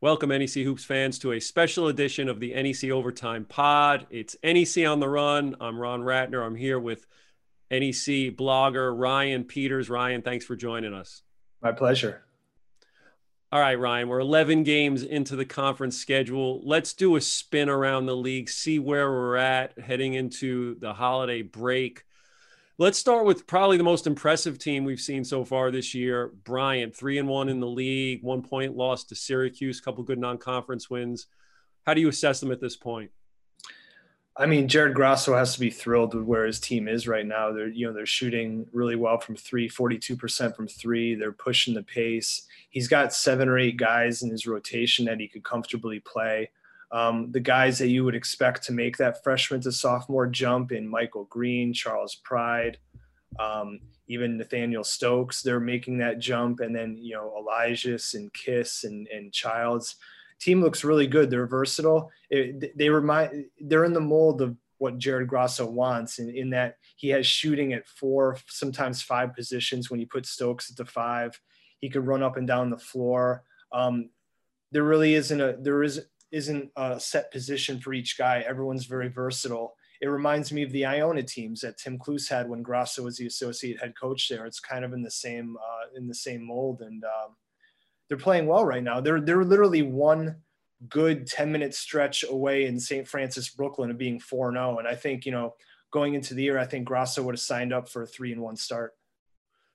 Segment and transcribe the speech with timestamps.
[0.00, 4.06] Welcome, NEC Hoops fans, to a special edition of the NEC Overtime Pod.
[4.10, 5.56] It's NEC on the Run.
[5.60, 6.44] I'm Ron Ratner.
[6.44, 7.06] I'm here with
[7.70, 9.88] NEC blogger Ryan Peters.
[9.88, 11.22] Ryan, thanks for joining us.
[11.62, 12.22] My pleasure.
[13.50, 16.60] All right, Ryan, we're 11 games into the conference schedule.
[16.64, 21.40] Let's do a spin around the league, see where we're at heading into the holiday
[21.40, 22.04] break.
[22.76, 26.32] Let's start with probably the most impressive team we've seen so far this year.
[26.42, 30.18] Bryant, three and one in the league, one point loss to Syracuse, a couple good
[30.18, 31.28] non-conference wins.
[31.86, 33.12] How do you assess them at this point?
[34.36, 37.52] I mean, Jared Grasso has to be thrilled with where his team is right now.
[37.52, 41.14] They're, you know, they're shooting really well from three, 42% from three.
[41.14, 42.48] They're pushing the pace.
[42.70, 46.50] He's got seven or eight guys in his rotation that he could comfortably play.
[46.94, 50.86] Um, the guys that you would expect to make that freshman to sophomore jump in
[50.86, 52.78] Michael Green, Charles Pride,
[53.40, 56.60] um, even Nathaniel Stokes, they're making that jump.
[56.60, 59.96] And then, you know, Elisias and Kiss and, and Childs.
[60.38, 61.30] Team looks really good.
[61.30, 62.12] They're versatile.
[62.30, 66.76] It, they remind, they're in the mold of what Jared Grasso wants in, in that
[66.94, 71.40] he has shooting at four, sometimes five positions when you put Stokes at the five.
[71.80, 73.42] He could run up and down the floor.
[73.72, 74.10] Um,
[74.70, 76.04] there really isn't a there is
[76.34, 78.44] isn't a set position for each guy.
[78.46, 79.76] Everyone's very versatile.
[80.00, 83.26] It reminds me of the Iona teams that Tim Cluess had when Grasso was the
[83.26, 84.44] associate head coach there.
[84.44, 87.36] It's kind of in the same uh, in the same mold, and um,
[88.08, 89.00] they're playing well right now.
[89.00, 90.36] They're they're literally one
[90.88, 93.06] good 10 minute stretch away in St.
[93.06, 94.78] Francis, Brooklyn of being 4 0.
[94.78, 95.54] And I think, you know,
[95.90, 98.42] going into the year, I think Grasso would have signed up for a three and
[98.42, 98.92] one start.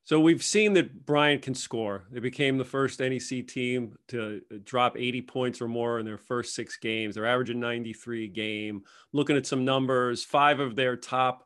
[0.10, 2.06] So we've seen that Bryant can score.
[2.10, 6.56] They became the first NEC team to drop 80 points or more in their first
[6.56, 7.14] six games.
[7.14, 8.86] They're averaging 93 game.
[9.14, 11.46] Looking at some numbers, five of their top,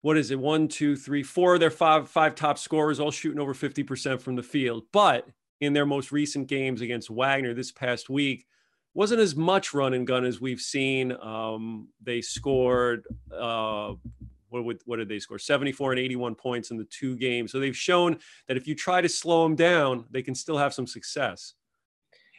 [0.00, 0.40] what is it?
[0.40, 4.34] One, two, three, four of their five five top scorers all shooting over 50% from
[4.34, 4.82] the field.
[4.92, 5.28] But
[5.60, 8.44] in their most recent games against Wagner this past week,
[8.92, 11.12] wasn't as much run and gun as we've seen.
[11.12, 13.92] Um, they scored uh,
[14.52, 15.38] what, would, what did they score?
[15.38, 17.52] 74 and 81 points in the two games.
[17.52, 20.74] So they've shown that if you try to slow them down, they can still have
[20.74, 21.54] some success.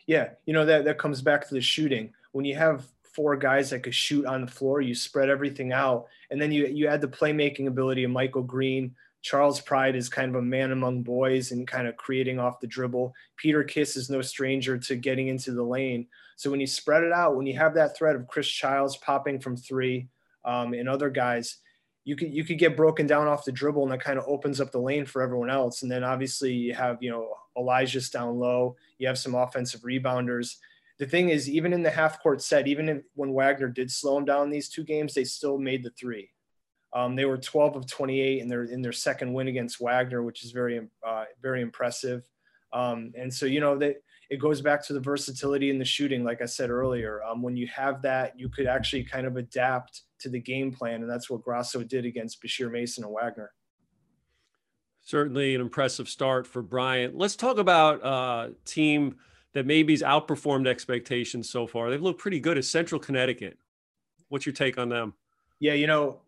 [0.06, 2.14] Yeah, you know that that comes back to the shooting.
[2.34, 6.08] When you have four guys that could shoot on the floor, you spread everything out,
[6.30, 8.96] and then you you add the playmaking ability of Michael Green.
[9.22, 12.68] Charles Pride is kind of a man among boys and kind of creating off the
[12.68, 13.14] dribble.
[13.38, 16.08] Peter Kiss is no stranger to getting into the lane.
[16.36, 19.40] So when you spread it out, when you have that threat of Chris Childs popping
[19.40, 20.10] from three
[20.44, 21.60] um, and other guys,
[22.06, 24.60] you could you could get broken down off the dribble and that kind of opens
[24.60, 25.84] up the lane for everyone else.
[25.84, 28.76] And then obviously you have you know Elisias down low.
[28.98, 30.56] You have some offensive rebounders.
[31.00, 34.26] The thing is, even in the half court set, even when Wagner did slow them
[34.26, 36.30] down these two games, they still made the three.
[36.94, 40.44] Um, they were 12 of 28 in their in their second win against Wagner, which
[40.44, 42.28] is very uh, very impressive.
[42.72, 43.98] Um, and so you know that
[44.34, 47.22] it goes back to the versatility in the shooting, like I said earlier.
[47.24, 51.02] Um, when you have that, you could actually kind of adapt to the game plan,
[51.02, 53.52] and that's what Grasso did against Bashir Mason and Wagner.
[55.02, 57.16] Certainly an impressive start for Bryant.
[57.16, 59.18] Let's talk about a uh, team
[59.54, 61.92] that maybe's outperformed expectations so far.
[61.92, 63.60] They've looked pretty good as Central Connecticut.
[64.30, 65.14] What's your take on them?
[65.60, 66.22] Yeah, you know,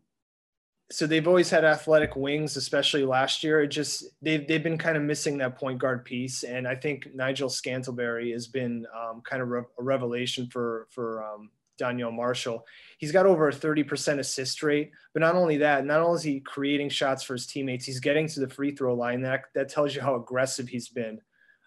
[0.92, 3.62] so they've always had athletic wings, especially last year.
[3.62, 7.08] It just they've they've been kind of missing that point guard piece, and I think
[7.14, 12.66] Nigel Scantlebury has been um, kind of re- a revelation for for um, Donyell Marshall.
[13.00, 16.40] He's got over a 30% assist rate, but not only that, not only is he
[16.40, 19.22] creating shots for his teammates, he's getting to the free throw line.
[19.22, 21.20] That that tells you how aggressive he's been,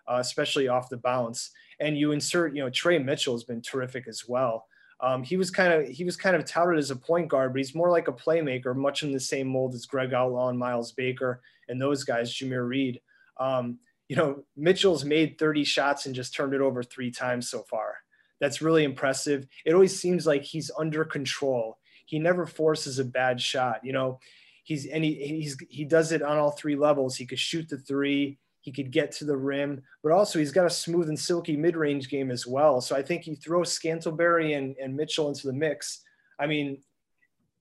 [0.07, 1.51] uh, especially off the bounce.
[1.81, 4.68] And you insert, you know, Trey Mitchell has been terrific as well.
[5.01, 7.59] Um, he was kind of he was kind of touted as a point guard, but
[7.59, 10.93] he's more like a playmaker, much in the same mold as Greg Outlaw and Miles
[10.93, 13.01] Baker and those guys, Jameer Reed.
[13.39, 17.63] Um, you know, Mitchell's made 30 shots and just turned it over three times so
[17.63, 17.97] far.
[18.41, 19.47] That's really impressive.
[19.65, 21.79] It always seems like he's under control.
[22.07, 23.81] He never forces a bad shot.
[23.85, 24.19] You know,
[24.65, 27.17] he's and he he's he does it on all three levels.
[27.17, 30.67] He could shoot the three he could get to the rim, but also he's got
[30.67, 32.81] a smooth and silky mid-range game as well.
[32.81, 36.03] So I think you throw Scantlebury and, and Mitchell into the mix.
[36.39, 36.83] I mean,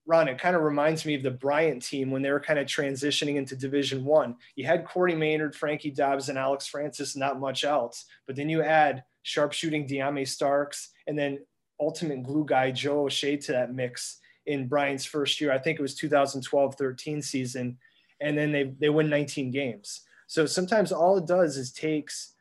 [0.07, 2.65] Ron, it kind of reminds me of the Bryant team when they were kind of
[2.65, 4.37] transitioning into Division One.
[4.55, 8.05] You had Courtney Maynard, Frankie Dobbs, and Alex Francis, not much else.
[8.25, 11.39] But then you add sharpshooting Dyami Starks and then
[11.79, 15.51] ultimate glue guy Joe O'Shea to that mix in Bryant's first year.
[15.51, 17.77] I think it was 2012-13 season.
[18.21, 20.01] And then they, they win 19 games.
[20.27, 22.33] So sometimes all it does is takes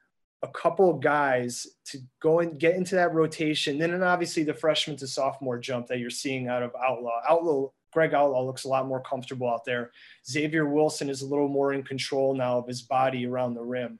[0.42, 3.78] a couple of guys to go and get into that rotation.
[3.78, 7.20] Then, and obviously the freshman to sophomore jump that you're seeing out of Outlaw.
[7.28, 9.92] Outlaw, Greg Outlaw looks a lot more comfortable out there.
[10.28, 13.98] Xavier Wilson is a little more in control now of his body around the rim.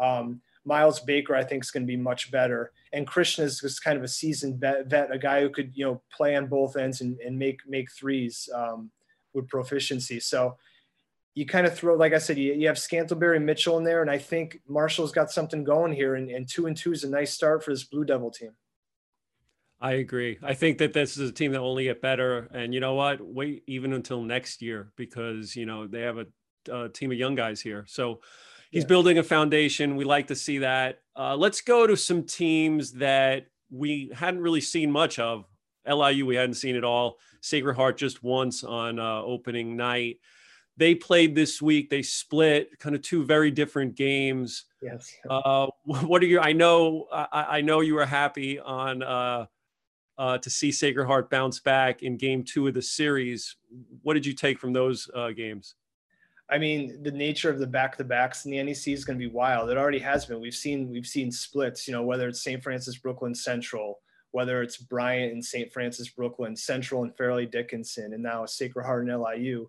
[0.00, 2.72] Um, Miles Baker, I think, is going to be much better.
[2.92, 5.84] And Christian is just kind of a seasoned vet, vet a guy who could, you
[5.84, 8.90] know, play on both ends and, and make make threes um,
[9.32, 10.18] with proficiency.
[10.18, 10.56] So
[11.36, 14.10] you kind of throw, like I said, you, you have Scantlebury Mitchell in there, and
[14.10, 16.14] I think Marshall's got something going here.
[16.14, 18.52] And, and two and two is a nice start for this Blue Devil team.
[19.78, 20.38] I agree.
[20.42, 22.48] I think that this is a team that will only get better.
[22.54, 23.20] And you know what?
[23.20, 26.26] Wait even until next year because you know they have a,
[26.72, 27.84] a team of young guys here.
[27.86, 28.20] So
[28.70, 28.88] he's yeah.
[28.88, 29.96] building a foundation.
[29.96, 31.00] We like to see that.
[31.14, 35.44] Uh, let's go to some teams that we hadn't really seen much of.
[35.86, 37.18] LIU, we hadn't seen it all.
[37.42, 40.16] Sacred Heart just once on uh, opening night.
[40.78, 41.88] They played this week.
[41.88, 44.64] They split kind of two very different games.
[44.82, 45.10] Yes.
[45.28, 46.40] Uh, what are you?
[46.40, 47.06] I know.
[47.12, 49.46] I, I know you were happy on uh,
[50.18, 53.56] uh, to see Sacred Heart bounce back in game two of the series.
[54.02, 55.74] What did you take from those uh, games?
[56.48, 59.24] I mean, the nature of the back to backs in the NEC is going to
[59.24, 59.68] be wild.
[59.68, 60.40] It already has been.
[60.40, 61.88] We've seen we've seen splits.
[61.88, 62.62] You know, whether it's St.
[62.62, 63.98] Francis Brooklyn Central,
[64.30, 65.72] whether it's Bryant and St.
[65.72, 69.68] Francis Brooklyn Central and Fairleigh Dickinson, and now Sacred Heart and LIU.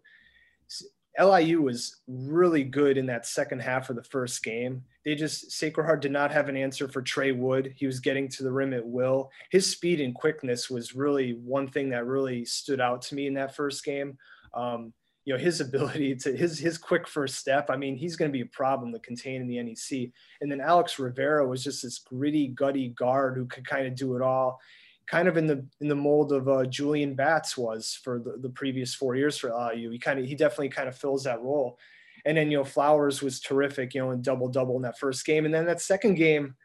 [1.19, 4.83] LIU was really good in that second half of the first game.
[5.03, 7.73] They just Sacred Heart did not have an answer for Trey Wood.
[7.75, 9.31] He was getting to the rim at will.
[9.51, 13.33] His speed and quickness was really one thing that really stood out to me in
[13.35, 14.17] that first game.
[14.53, 14.93] Um,
[15.25, 17.69] you know his ability to his his quick first step.
[17.69, 20.11] I mean, he's going to be a problem to contain in the NEC.
[20.41, 24.15] And then Alex Rivera was just this gritty, gutty guard who could kind of do
[24.15, 24.59] it all
[25.07, 28.49] kind of in the in the mold of uh, Julian Batts was for the, the
[28.49, 29.89] previous four years for LIU.
[29.89, 31.79] He kind of he definitely kind of fills that role.
[32.25, 35.25] And then you know Flowers was terrific, you know, in double double in that first
[35.25, 36.55] game, and then that second game,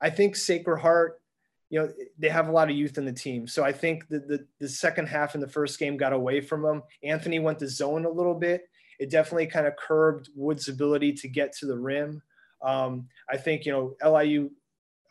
[0.00, 1.20] I think Sacred Heart,
[1.68, 4.20] you know, they have a lot of youth in the team, so I think the
[4.20, 6.82] the, the second half in the first game got away from them.
[7.02, 8.62] Anthony went to zone a little bit.
[8.98, 12.22] It definitely kind of curbed Wood's ability to get to the rim.
[12.62, 14.50] Um, I think you know LIU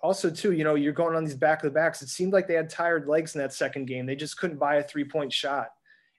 [0.02, 2.02] also too, you know, you're going on these back of the backs.
[2.02, 4.06] It seemed like they had tired legs in that second game.
[4.06, 5.70] They just couldn't buy a three point shot.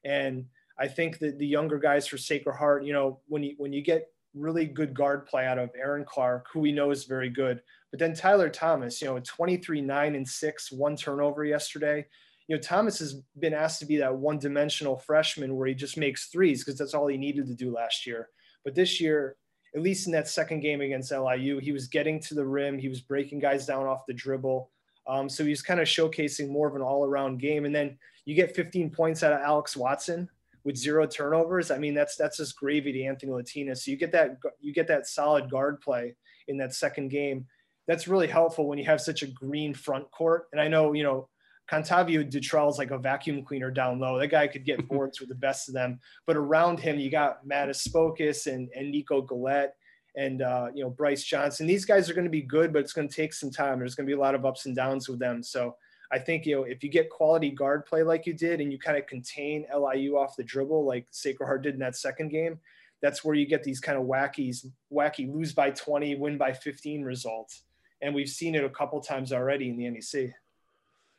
[0.04, 0.46] And
[0.78, 3.82] I think that the younger guys for Sacred Heart, you know, when you when you
[3.82, 7.62] get really good guard play out of Aaron Clark, who we know is very good,
[7.90, 12.06] but then Tyler Thomas, you know, 23, nine and six, one turnover yesterday.
[12.46, 15.96] You know, Thomas has been asked to be that one dimensional freshman where he just
[15.96, 18.28] makes threes because that's all he needed to do last year.
[18.64, 19.36] But this year,
[19.76, 22.78] at least in that second game against LIU, he was getting to the rim.
[22.78, 24.70] He was breaking guys down off the dribble.
[25.06, 27.66] Um, so he's kind of showcasing more of an all around game.
[27.66, 30.30] And then you get 15 points out of Alex Watson
[30.64, 31.70] with zero turnovers.
[31.70, 33.76] I mean, that's, that's just gravy to Anthony Latina.
[33.76, 36.14] So you get that, you get that solid guard play
[36.48, 37.46] in that second game.
[37.86, 40.46] That's really helpful when you have such a green front court.
[40.52, 41.28] And I know, you know,
[41.70, 44.18] Contavio Dutrell is like a vacuum cleaner down low.
[44.18, 46.00] That guy could get boards with the best of them.
[46.26, 49.74] But around him, you got Mattis Spokus and, and Nico Galette
[50.16, 51.66] and uh, you know Bryce Johnson.
[51.66, 53.78] These guys are going to be good, but it's going to take some time.
[53.78, 55.42] There's going to be a lot of ups and downs with them.
[55.42, 55.76] So
[56.10, 58.78] I think you know if you get quality guard play like you did, and you
[58.78, 62.58] kind of contain LIU off the dribble like Sacred Heart did in that second game,
[63.02, 67.02] that's where you get these kind of wackies, wacky lose by 20, win by 15
[67.02, 67.62] results.
[68.02, 70.32] And we've seen it a couple times already in the NEC.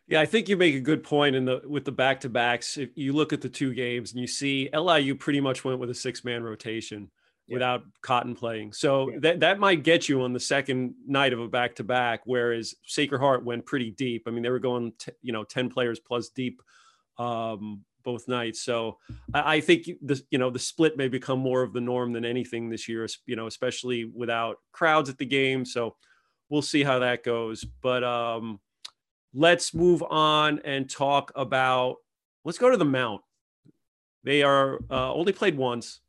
[0.07, 2.77] Yeah, I think you make a good point in the with the back to backs.
[2.77, 5.89] If you look at the two games and you see LIU pretty much went with
[5.89, 7.11] a six man rotation
[7.45, 7.55] yeah.
[7.55, 9.17] without Cotton playing, so yeah.
[9.19, 12.21] that that might get you on the second night of a back to back.
[12.23, 14.23] Whereas Sacred Heart went pretty deep.
[14.27, 16.61] I mean, they were going t- you know ten players plus deep
[17.17, 18.61] um, both nights.
[18.61, 18.99] So
[19.33, 22.23] I, I think the you know the split may become more of the norm than
[22.23, 23.05] anything this year.
[23.25, 25.65] You know, especially without crowds at the game.
[25.65, 25.97] So
[26.47, 27.65] we'll see how that goes.
[27.81, 28.61] But um,
[29.37, 31.97] let's move on and talk about
[32.43, 33.21] let's go to the Mount.
[34.23, 36.01] They are uh, only played once.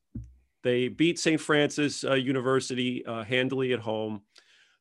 [0.64, 1.40] They beat St.
[1.40, 4.22] Francis uh, University uh, handily at home.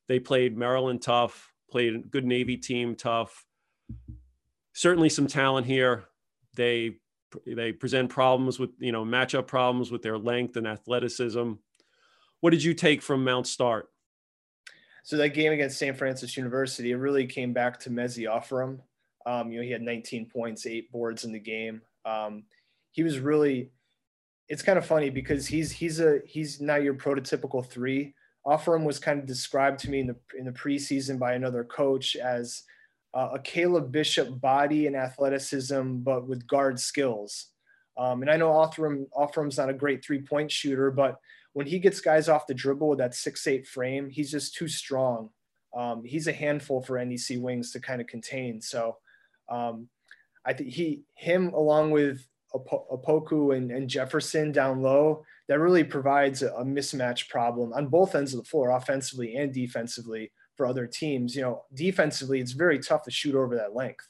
[0.08, 3.44] They played Maryland tough, played a good Navy team tough.
[4.72, 6.04] Certainly some talent here.
[6.56, 6.96] They
[7.46, 11.52] they present problems with you know matchup problems with their length and athleticism.
[12.40, 13.90] What did you take from Mount Start?
[15.08, 15.96] So that game against St.
[15.96, 18.80] Francis University, it really came back to Mezie Offurum.
[19.24, 21.80] Um, you know, he had 19 points, eight boards in the game.
[22.04, 22.42] Um,
[22.90, 23.70] he was really.
[24.50, 28.14] It's kind of funny because he's he's a he's not your prototypical three.
[28.46, 32.14] Offurum was kind of described to me in the in the preseason by another coach
[32.14, 32.64] as
[33.14, 37.46] uh, a Caleb Bishop body and athleticism, but with guard skills.
[37.96, 41.18] Um, and I know Offurum Offurum's not a great three point shooter, but
[41.58, 44.68] when he gets guys off the dribble with that six eight frame, he's just too
[44.68, 45.28] strong.
[45.76, 48.60] Um, he's a handful for NEC wings to kind of contain.
[48.60, 48.98] So
[49.48, 49.88] um,
[50.46, 52.24] I think he him along with
[52.54, 58.14] Opoku and, and Jefferson down low, that really provides a, a mismatch problem on both
[58.14, 61.34] ends of the floor, offensively and defensively for other teams.
[61.34, 64.06] You know, defensively, it's very tough to shoot over that length.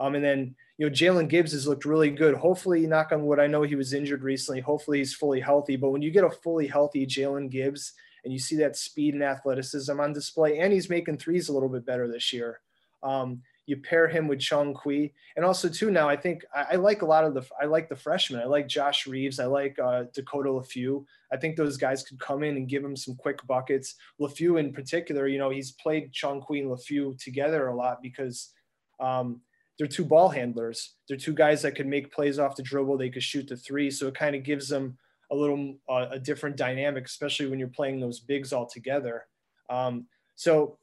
[0.00, 2.34] Um, and then, you know, Jalen Gibbs has looked really good.
[2.34, 4.60] Hopefully, knock on wood, I know he was injured recently.
[4.60, 5.76] Hopefully, he's fully healthy.
[5.76, 7.92] But when you get a fully healthy Jalen Gibbs
[8.24, 11.68] and you see that speed and athleticism on display, and he's making threes a little
[11.68, 12.60] bit better this year,
[13.04, 16.74] um, you pair him with Chong Qui, and also too now I think I, I,
[16.74, 18.40] like a lot of the I like the freshmen.
[18.40, 19.38] I like Josh Reeves.
[19.38, 21.04] I like uh, Dakota Leffew.
[21.32, 23.94] I think those guys could come in and give him some quick buckets.
[24.20, 28.50] Leffew in particular, you know, he's played Chong Qui and Leffew together a lot because
[29.00, 29.40] um,
[29.78, 30.94] they're two ball handlers.
[31.08, 32.98] They're two guys that could make plays off the dribble.
[32.98, 34.96] They could shoot the three, so it kind of gives them
[35.30, 39.26] a little uh, a different dynamic, especially when you're playing those bigs all together.
[39.68, 40.78] Um, so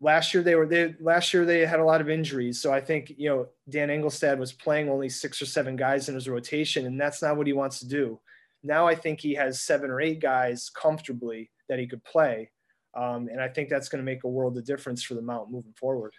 [0.00, 2.80] last year they were they last year they had a lot of injuries so i
[2.80, 6.86] think you know dan engelstad was playing only six or seven guys in his rotation
[6.86, 8.20] and that's not what he wants to do
[8.62, 12.50] now i think he has seven or eight guys comfortably that he could play
[12.94, 15.50] um, and i think that's going to make a world of difference for the mount
[15.50, 16.12] moving forward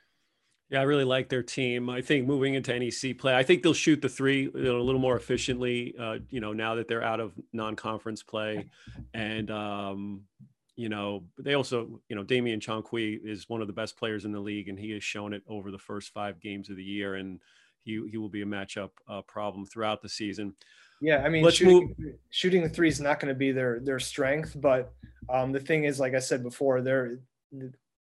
[0.69, 1.89] yeah, I really like their team.
[1.89, 4.81] I think moving into NEC play, I think they'll shoot the three you know, a
[4.81, 5.93] little more efficiently.
[5.99, 8.65] Uh, you know, now that they're out of non-conference play,
[9.13, 10.21] and um,
[10.75, 14.25] you know, they also, you know, Damian Chong Qui is one of the best players
[14.25, 16.83] in the league, and he has shown it over the first five games of the
[16.83, 17.39] year, and
[17.83, 20.55] he he will be a matchup uh, problem throughout the season.
[20.99, 22.15] Yeah, I mean, Let's shooting, move.
[22.31, 24.93] shooting the three is not going to be their their strength, but
[25.29, 27.19] um, the thing is, like I said before, they're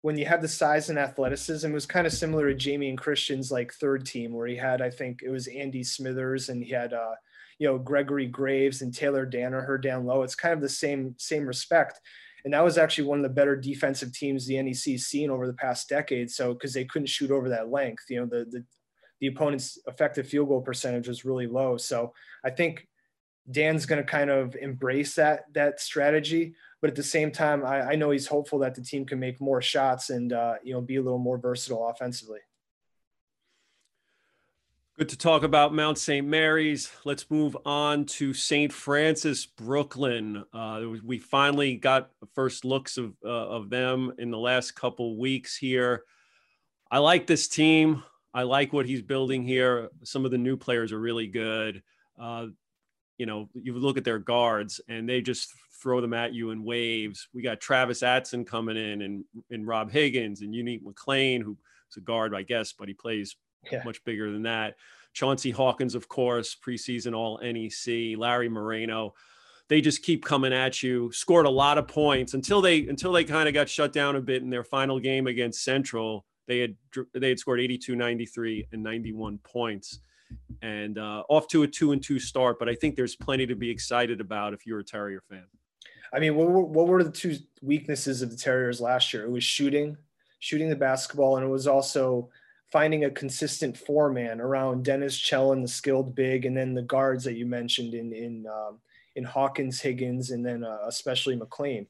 [0.02, 3.52] when you had the size and athleticism, it was kind of similar to Jamion Christian's
[3.52, 6.92] like third team, where he had, I think it was Andy Smithers, and he had,
[6.92, 7.14] uh,
[7.58, 10.22] you know, Gregory Graves and Taylor Danaher down low.
[10.22, 12.00] It's kind of the same same respect
[12.44, 15.52] and that was actually one of the better defensive teams the NEC's seen over the
[15.54, 16.30] past decade.
[16.30, 18.64] So because they couldn't shoot over that length, you know, the, the
[19.20, 21.76] the opponent's effective field goal percentage was really low.
[21.76, 22.88] So I think
[23.50, 27.90] Dan's going to kind of embrace that that strategy, but at the same time, I,
[27.90, 30.80] I know he's hopeful that the team can make more shots and uh, you know
[30.80, 32.40] be a little more versatile offensively.
[34.98, 36.26] Good to talk about Mount St.
[36.26, 36.92] Mary's.
[37.04, 38.70] Let's move on to St.
[38.70, 40.44] Francis, Brooklyn.
[40.52, 45.56] Uh, we finally got first looks of uh, of them in the last couple weeks
[45.56, 46.04] here.
[46.90, 48.02] I like this team.
[48.32, 49.88] I like what he's building here.
[50.04, 51.82] Some of the new players are really good.
[52.18, 52.46] Uh,
[53.16, 56.64] you know, you look at their guards and they just throw them at you in
[56.64, 57.28] waves.
[57.32, 61.56] We got Travis Atson coming in and, and Rob Higgins and Unique McLean, who's
[61.96, 63.36] a guard, I guess, but he plays
[63.70, 63.82] yeah.
[63.84, 64.76] much bigger than that.
[65.12, 68.18] Chauncey Hawkins, of course, preseason All NEC.
[68.18, 69.14] Larry Moreno.
[69.68, 71.12] They just keep coming at you.
[71.12, 74.20] Scored a lot of points until they until they kind of got shut down a
[74.20, 76.24] bit in their final game against Central.
[76.48, 76.76] They had
[77.14, 80.00] they had scored 82, 93, and 91 points,
[80.62, 82.58] and uh, off to a two and two start.
[82.58, 85.44] But I think there's plenty to be excited about if you're a Terrier fan.
[86.12, 89.24] I mean, what were, what were the two weaknesses of the Terriers last year?
[89.24, 89.96] It was shooting,
[90.40, 92.28] shooting the basketball, and it was also
[92.72, 97.24] finding a consistent four man around Deniz Celen, the skilled big, and then the guards
[97.24, 98.78] that you mentioned in in um,
[99.16, 101.86] in Hawkins, Higgins, and then uh, especially McLean.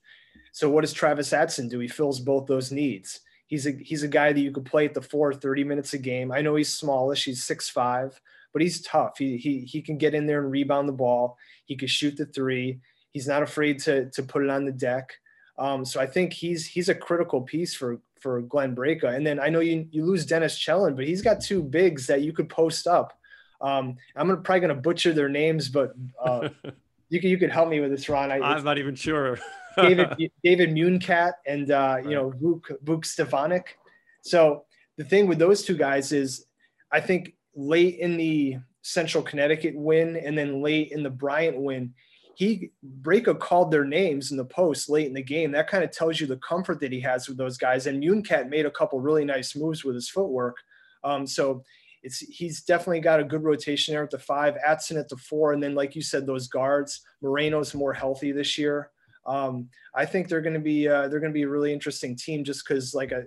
[0.53, 1.79] So what does Travis Atson do?
[1.79, 3.21] He fills both those needs.
[3.47, 5.99] He's a he's a guy that you could play at the four 30 minutes a
[5.99, 6.33] game.
[6.33, 8.21] I know he's smallish, he's six five,
[8.53, 9.19] but he's tough.
[9.19, 11.37] He he he can get in there and rebound the ball.
[11.65, 12.81] He can shoot the three.
[13.12, 15.11] He's not afraid to to put it on the deck.
[15.59, 19.14] Um, so I think he's he's a critical piece for for Glenn Braica.
[19.14, 22.23] And then I know you you lose Deniz Celen, but he's got two bigs that
[22.23, 23.12] you could post up.
[23.61, 26.49] Um, I'm gonna, probably going to butcher their names, but uh,
[27.09, 28.31] you can you could help me with this, Ron.
[28.31, 29.38] I, am not even sure.
[29.76, 33.76] David David Muncat and uh, you know Vuk Vuk Stevanic.
[34.23, 34.64] So
[34.97, 36.47] the thing with those two guys is,
[36.93, 41.95] I think late in the Central Connecticut win and then late in the Bryant win,
[42.40, 42.70] he
[43.02, 45.52] Braica called their names in the post late in the game.
[45.52, 47.87] That kind of tells you the comfort that he has with those guys.
[47.87, 50.56] And Muncat made a couple really nice moves with his footwork.
[51.04, 51.62] Um, so
[52.02, 55.52] it's he's definitely got a good rotation there at the five, Atson at the four,
[55.52, 57.02] and then like you said, those guards.
[57.20, 58.90] Moreno's more healthy this year.
[59.26, 62.16] Um, I think they're going to be uh, they're going to be a really interesting
[62.16, 63.25] team just because like a,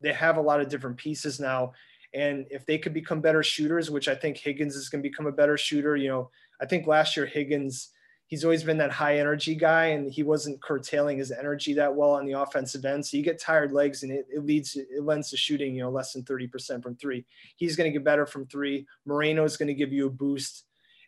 [0.00, 1.74] they have a lot of different pieces now,
[2.14, 5.26] and if they could become better shooters, which I think Higgins is going to become
[5.26, 6.30] a better shooter, you know,
[6.60, 7.90] I think last year Higgins,
[8.26, 12.12] he's always been that high energy guy and he wasn't curtailing his energy that well
[12.12, 13.04] on the offensive end.
[13.04, 15.90] So you get tired legs and it, it leads, it lends to shooting, you know,
[15.90, 17.24] less than 30% from three.
[17.56, 18.86] He's going to get better from three.
[19.04, 20.64] Moreno is going to give you a boost.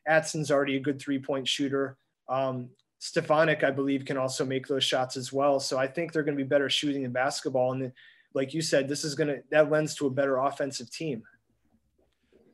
[0.09, 1.97] Atson's already a good three point shooter.
[2.29, 5.61] Um, Stevanic, I believe, can also make those shots as well.
[5.61, 7.73] So I think they're going to be better shooting the basketball.
[7.73, 7.93] And
[8.35, 11.23] like you said, this is going to, that lends to a better offensive team.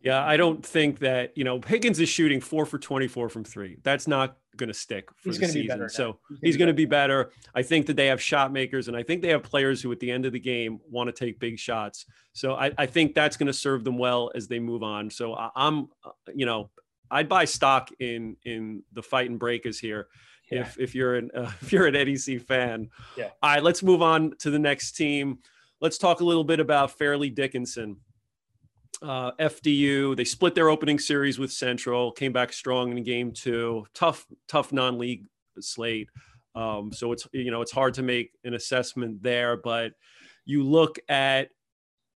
[0.09, 3.77] Yeah, I don't think that you know Higgins is shooting four for twenty-four from three.
[3.83, 5.89] That's not going to stick for He's the gonna be season.
[5.91, 7.31] So He's he's going to be better.
[7.55, 10.01] I think that they have shot makers, and I think they have players who, at
[10.01, 12.07] the end of the game, want to take big shots.
[12.33, 15.11] So I, I think that's going to serve them well as they move on.
[15.11, 16.71] So I, I'm, uh, you know,
[17.11, 20.09] I'd buy stock in in the fight and breakers here.
[20.51, 20.61] Yeah.
[20.61, 22.89] If if you're an uh, if you're an NEC fan.
[23.15, 23.29] Yeah.
[23.43, 25.41] All right, let's move on to the next team.
[25.83, 27.99] Let's talk a little bit about Fairleigh Dickinson
[29.03, 30.17] uh, FDU.
[30.17, 33.87] They split their opening series with Central, came back strong in game two.
[33.95, 35.27] Tough, tough non-league
[35.61, 36.09] slate.
[36.55, 39.93] Um, so it's you know it's hard to make an assessment there, but
[40.45, 41.51] you look at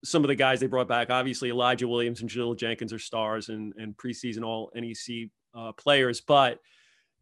[0.04, 1.10] some of the guys they brought back.
[1.10, 6.20] Obviously, Elijah Williams and Jahlil Jenkins are stars and and preseason All NEC uh, players,
[6.20, 6.58] but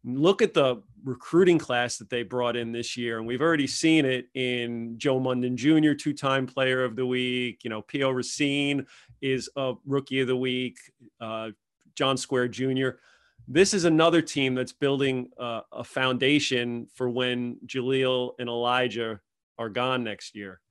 [0.03, 3.19] look at the recruiting class that they brought in this year.
[3.19, 7.63] And we've already seen it in Joe Munden Jr., two time player of the week.
[7.63, 8.87] You know, Pio Racine
[9.21, 10.77] is a rookie of the week,
[11.19, 11.49] uh,
[11.95, 12.89] John Square Jr.
[13.47, 19.19] This is another team that's building uh, a foundation for when Jahlil and Elijah
[19.57, 20.61] are gone next year.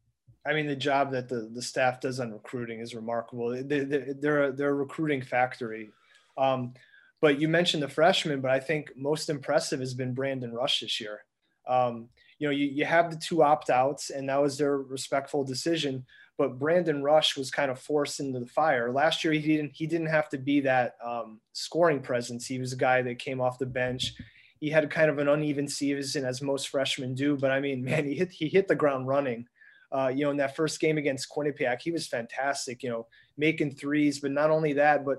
[0.46, 3.50] I mean, the job that the, the staff does on recruiting is remarkable.
[3.50, 5.90] They, they, they're, a, they're a recruiting factory.
[6.38, 6.72] Um,
[7.20, 11.00] but you mentioned the freshman, but I think most impressive has been Brandon Rush this
[11.00, 11.24] year.
[11.68, 12.08] Um,
[12.40, 16.04] you know, you, you have the two opt outs, and that was their respectful decision.
[16.38, 18.90] But Brandon Rush was kind of forced into the fire.
[18.90, 22.46] Last year, he didn't he didn't have to be that um, scoring presence.
[22.46, 24.14] He was a guy that came off the bench.
[24.58, 27.36] He had kind of an uneven season, as most freshmen do.
[27.36, 29.46] But I mean, man, he hit he hit the ground running.
[29.92, 32.82] Uh, you know, in that first game against Quinnipiac, he was fantastic.
[32.82, 33.06] You know,
[33.36, 35.18] making threes, but not only that, but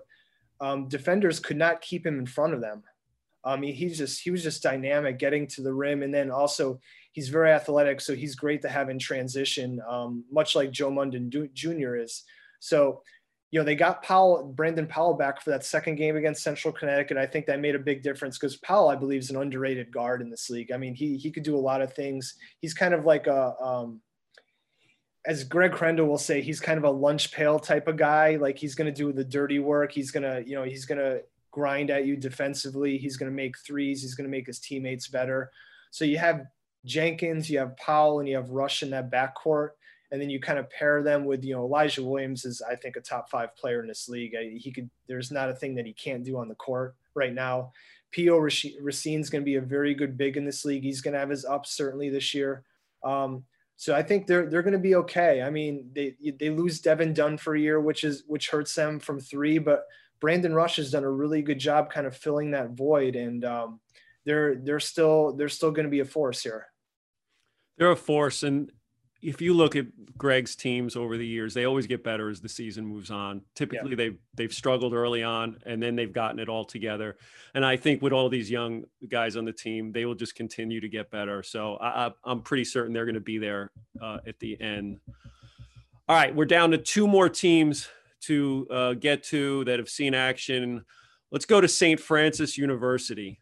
[0.60, 2.82] um, defenders could not keep him in front of them.
[3.44, 6.80] I mean, he's just he was just dynamic, getting to the rim, and then also
[7.12, 11.30] he's very athletic, so he's great to have in transition, um, much like Joe Munden
[11.54, 11.96] Jr.
[11.96, 12.24] is.
[12.60, 13.02] So,
[13.52, 17.18] you know, they got Powell, Brandon Powell back for that second game against Central Connecticut.
[17.18, 20.22] I think that made a big difference because Powell, I believe, is an underrated guard
[20.22, 20.72] in this league.
[20.72, 22.36] I mean, he he could do a lot of things.
[22.60, 24.02] He's kind of like a um,
[25.26, 28.38] as Greg Herenda will say, he's kind of a lunch pail type of guy.
[28.38, 29.92] Like he's going to do the dirty work.
[29.92, 31.22] He's going to, you know, he's going to
[31.52, 32.98] grind at you defensively.
[32.98, 34.02] He's going to make threes.
[34.02, 35.52] He's going to make his teammates better.
[35.92, 36.46] So you have
[36.86, 39.70] Jenkins, you have Powell, and you have Rush in that backcourt.
[40.12, 42.98] And then you kind of pair them with, you know, Elijah Williams is, I think,
[42.98, 44.36] a top five player in this league.
[44.58, 47.72] He could, there's not a thing that he can't do on the court right now.
[48.14, 50.84] Pio Racine's going to be a very good big in this league.
[50.84, 52.64] He's going to have his ups certainly this year.
[53.04, 53.46] Um,
[53.78, 55.42] so I think they're they're going to be okay.
[55.42, 59.00] I mean, they they lose Devin Dunn for a year, which is which hurts them
[59.00, 59.86] from three, but
[60.20, 63.80] Brandon Rush has done a really good job kind of filling that void, and um,
[64.24, 66.68] they're they're still they're still going to be a force here.
[67.78, 68.72] They're a force, and
[69.22, 69.86] if you look at
[70.18, 73.42] Greg's teams over the years, they always get better as the season moves on.
[73.56, 73.96] Typically, yeah.
[73.96, 77.18] they've they've struggled early on, and then they've gotten it all together.
[77.54, 80.82] And I think with all these young guys on the team, they will just continue
[80.82, 81.44] to get better.
[81.44, 85.00] So I, am pretty certain they're going to be there uh, at the end.
[86.10, 87.88] All right, we're down to two more teams
[88.22, 90.84] to uh, get to that have seen action.
[91.32, 92.00] Let's go to St.
[92.00, 93.40] Francis University.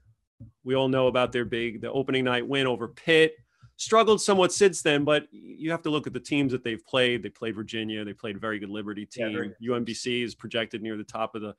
[0.63, 3.34] We all know about their big the opening night win over Pitt
[3.80, 7.24] struggled somewhat since then, but you have to look at the teams that they've played.
[7.24, 8.04] They played Virginia.
[8.04, 9.54] They played a very good Liberty team.
[9.62, 11.56] Yeah, UMBC is projected near the top of the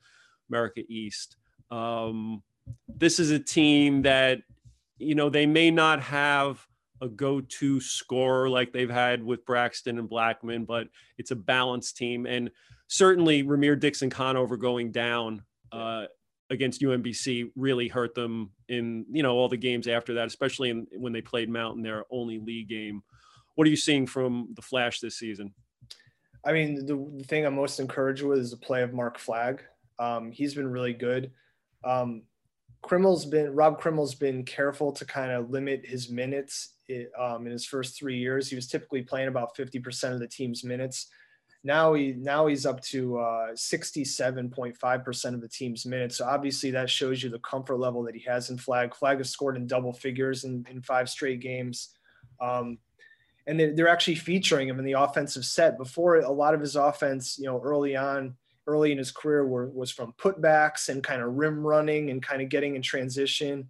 [0.47, 1.37] America East.
[1.71, 2.43] Um,
[2.87, 4.43] this is a team that,
[4.99, 6.65] you know, they may not have
[7.01, 12.27] a go-to scorer like they've had with Braxton and Blackmon, but it's a balanced team.
[12.27, 12.51] And
[12.87, 16.05] certainly Ramir Dixon Conover going down uh,
[16.51, 20.85] against UMBC really hurt them in you know all the games after that, especially in,
[20.97, 23.01] when they played Mountain, their only league game.
[23.55, 25.53] What are you seeing from the Flash this season?
[26.45, 29.63] I mean, the, thing I'm most encouraged with is the play of Mark Flagg.
[29.99, 31.31] Um, he's been really good.
[31.83, 32.23] Um,
[32.83, 36.73] Krimmel's been Rob Krimmel's been careful to kind of limit his minutes
[37.19, 38.49] um, in his first three years.
[38.49, 41.07] He was typically playing about 50% of the team's minutes.
[41.63, 46.17] Now he now he's up to uh, 67.5% of the team's minutes.
[46.17, 48.95] So obviously that shows you the comfort level that he has in Flagg.
[48.95, 51.89] Flagg has scored in double figures in, in five straight games.
[52.39, 52.79] Um,
[53.47, 55.77] and they're, actually featuring him in the offensive set.
[55.77, 58.35] Before a lot of his offense, you know, early on,
[58.67, 62.41] early in his career were, was from putbacks and kind of rim running and kind
[62.41, 63.67] of getting in transition.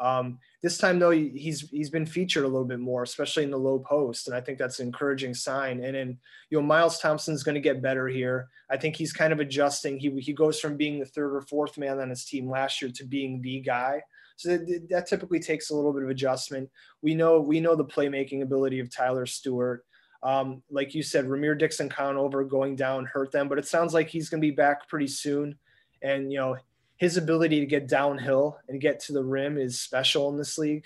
[0.00, 3.58] Um, this time though, he's he's been featured a little bit more, especially in the
[3.58, 5.84] low post, and I think that's an encouraging sign.
[5.84, 6.18] And then
[6.50, 8.48] you know Miles Thompson's going to get better here.
[8.70, 9.98] I think he's kind of adjusting.
[9.98, 12.90] He he goes from being the third or fourth man on his team last year
[12.92, 14.02] to being the guy.
[14.36, 16.70] So that, that typically takes a little bit of adjustment.
[17.02, 19.84] We know we know the playmaking ability of Tyler Stewart.
[20.22, 24.08] Um, like you said, Ramir Dixon Conover going down hurt them, but it sounds like
[24.08, 25.58] he's going to be back pretty soon.
[26.00, 26.56] And, you know,
[27.02, 30.84] his ability to get downhill and get to the rim is special in this league.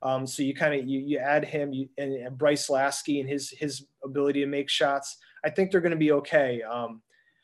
[0.00, 3.28] Um, so you kind of you, you add him you, and, and, Bryce Lasky and
[3.28, 5.16] his his ability to make shots.
[5.44, 6.62] I think they're going to be okay.
[6.62, 7.02] Um,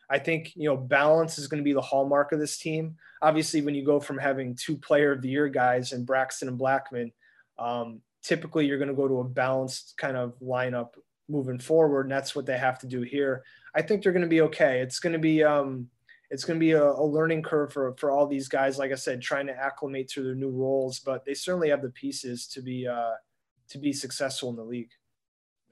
[0.09, 2.95] I think you know balance is going to be the hallmark of this team.
[3.23, 6.61] Obviously, when you go from having two Player of the Year guys and Braxton and
[6.61, 7.11] Blackmon,
[7.59, 10.91] um, typically you're going to go to a balanced kind of lineup
[11.29, 13.43] moving forward, and that's what they have to do here.
[13.75, 14.79] I think they're going to be okay.
[14.79, 15.89] It's going to be um,
[16.33, 18.79] it's going to be a, a, learning curve for for all these guys.
[18.79, 21.91] Like I said, trying to acclimate to their new roles, but they certainly have the
[21.91, 23.13] pieces to be uh,
[23.69, 24.91] to be successful in the league.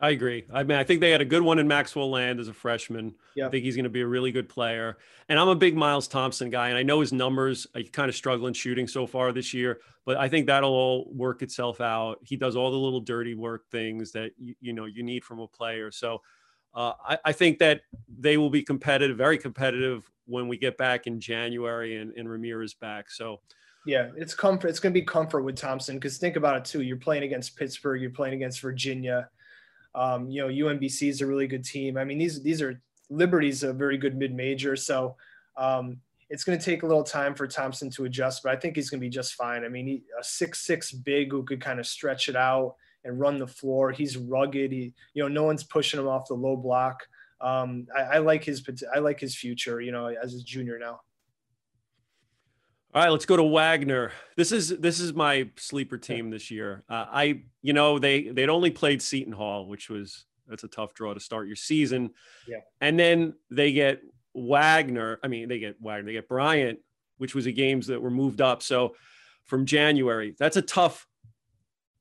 [0.02, 0.44] I agree.
[0.52, 3.14] I mean, I think they had a good one in Maxwell Land as a freshman.
[3.36, 3.48] Yep.
[3.48, 4.96] I think he's going to be a really good player.
[5.28, 7.66] And I'm a big Miles Thompson guy, and I know his numbers.
[7.74, 11.42] I kind of struggling shooting so far this year, but I think that'll all work
[11.42, 12.18] itself out.
[12.22, 15.40] He does all the little dirty work things that you, you know you need from
[15.40, 15.90] a player.
[15.90, 16.22] So
[16.74, 17.82] uh, I, I, think that
[18.18, 22.74] they will be competitive, very competitive when we get back in January and, and Ramirez
[22.74, 23.10] back.
[23.10, 23.40] So.
[23.86, 24.68] Yeah, it's comfort.
[24.68, 26.82] It's going to be comfort with Thompson because think about it too.
[26.82, 28.00] You're playing against Pittsburgh.
[28.00, 29.28] You're playing against Virginia
[29.94, 31.96] um, you know, UMBC is a really good team.
[31.96, 35.16] I mean, these these are Liberty's a very good mid major, so
[35.56, 38.76] um, it's going to take a little time for Thompson to adjust, but I think
[38.76, 39.64] he's going to be just fine.
[39.64, 43.18] I mean, he, a six six big who could kind of stretch it out and
[43.18, 43.92] run the floor.
[43.92, 44.72] He's rugged.
[44.72, 47.06] He, you know, no one's pushing him off the low block.
[47.40, 48.62] Um, I, I like his
[48.94, 49.80] I like his future.
[49.80, 51.00] You know, as a junior now.
[52.92, 54.10] All right, let's go to Wagner.
[54.36, 56.82] This is this is my sleeper team this year.
[56.88, 60.92] Uh, I, you know, they they'd only played Seton Hall, which was that's a tough
[60.92, 62.10] draw to start your season.
[62.48, 62.58] Yeah.
[62.80, 64.00] And then they get
[64.34, 65.20] Wagner.
[65.22, 66.06] I mean, they get Wagner.
[66.06, 66.80] They get Bryant,
[67.18, 68.62] which was a games that were moved up.
[68.62, 68.96] So
[69.46, 71.06] from January, that's a tough,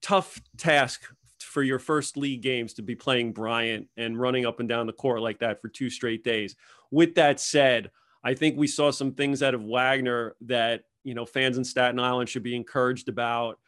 [0.01, 1.03] tough task
[1.39, 4.93] for your first league games to be playing Bryant and running up and down the
[4.93, 6.55] court like that for two straight days.
[6.91, 7.91] With that said,
[8.23, 11.99] I think we saw some things out of Wagner that you know fans in Staten
[11.99, 13.59] Island should be encouraged about.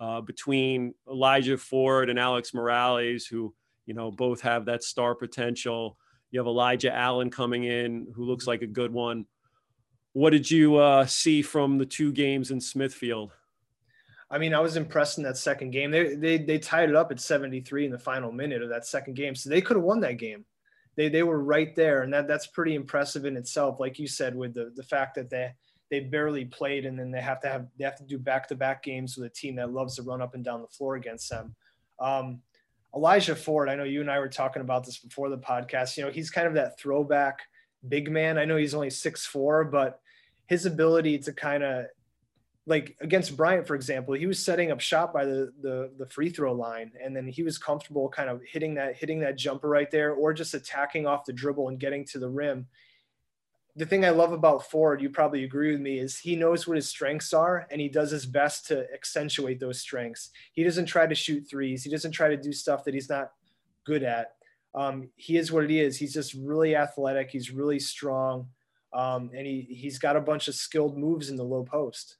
[0.00, 3.52] Uh, between Elijah Ford and Alex Morales, who
[3.84, 5.98] you know both have that star potential.
[6.30, 9.26] You have Elijah Allen coming in, who looks like a good one.
[10.12, 13.32] What did you uh, see from the two games in Smithfield?
[14.30, 15.90] I mean, I was impressed in that second game.
[15.90, 19.14] They, they they tied it up at 73 in the final minute of that second
[19.14, 20.44] game, so they could have won that game
[20.98, 23.78] they they were right there, and that that's pretty impressive in itself.
[23.78, 25.52] Like you said, with the the fact that they
[25.92, 28.56] they barely played, and then they have to have they have to do back to
[28.56, 31.30] back games with a team that loves to run up and down the floor against
[31.30, 31.54] them.
[32.00, 32.42] Um,
[32.96, 35.96] Elijah Ford, I know you and I were talking about this before the podcast.
[35.96, 37.42] You know, he's kind of that throwback
[37.88, 38.36] big man.
[38.36, 40.00] I know he's only six four, but
[40.48, 41.86] his ability to kind of
[42.68, 46.28] like against Bryant, for example, he was setting up shot by the, the the free
[46.28, 49.90] throw line, and then he was comfortable kind of hitting that hitting that jumper right
[49.90, 52.66] there, or just attacking off the dribble and getting to the rim.
[53.74, 56.76] The thing I love about Ford, you probably agree with me, is he knows what
[56.76, 60.30] his strengths are, and he does his best to accentuate those strengths.
[60.52, 61.84] He doesn't try to shoot threes.
[61.84, 63.32] He doesn't try to do stuff that he's not
[63.86, 64.34] good at.
[64.74, 65.96] Um, he is what he is.
[65.96, 67.30] He's just really athletic.
[67.30, 68.48] He's really strong,
[68.92, 72.16] um, and he he's got a bunch of skilled moves in the low post.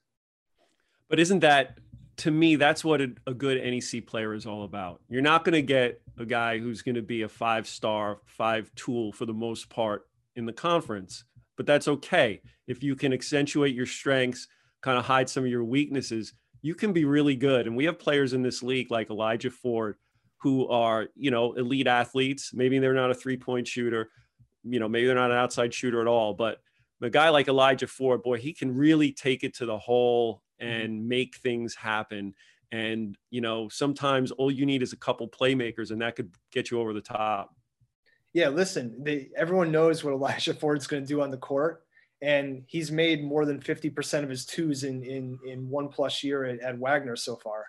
[1.09, 1.77] But isn't that
[2.17, 5.01] to me that's what a, good NEC player is all about.
[5.07, 8.69] You're not going to get a guy who's going to be a five star, five
[8.75, 11.23] tool for the most part in the conference,
[11.55, 14.47] but that's okay if you can accentuate your strengths,
[14.81, 16.33] kind of hide some of your weaknesses.
[16.61, 19.95] You can be really good, and we have players in this league like Elijah Ford
[20.41, 22.51] who are you know elite athletes.
[22.53, 24.09] Maybe they're not a three point shooter,
[24.63, 26.59] you know, maybe they're not an outside shooter at all, but
[27.01, 30.71] a guy like Elijah Ford, boy, he can really take it to the hole Mm-hmm.
[30.71, 32.33] and make things happen.
[32.71, 36.69] And, you know, sometimes all you need is a couple playmakers and that could get
[36.69, 37.55] you over the top.
[38.33, 41.83] Yeah, listen, they, everyone knows what Elijah Ford's going to do on the court.
[42.21, 46.43] And he's made more than 50% of his twos in, in, in one plus year
[46.43, 47.65] at, at Wagner so far.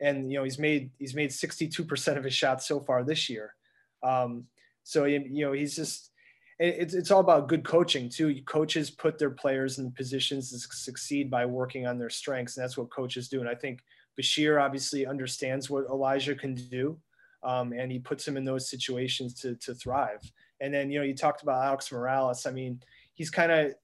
[0.00, 3.54] And, you know, he's made, he's made 62% of his shots so far this year.
[4.02, 4.44] Um,
[4.82, 6.10] so, you know, he's just,
[6.58, 8.40] it's, it's all about good coaching too.
[8.46, 12.78] Coaches put their players in positions to succeed by working on their strengths, and that's
[12.78, 13.40] what coaches do.
[13.40, 13.80] And I think
[14.18, 16.98] Bashir obviously understands what Elijah can do,
[17.42, 20.20] um, and he puts him in those situations to to thrive.
[20.60, 22.46] And then you know you talked about Alex Morales.
[22.46, 22.80] I mean,
[23.12, 23.74] he's kind of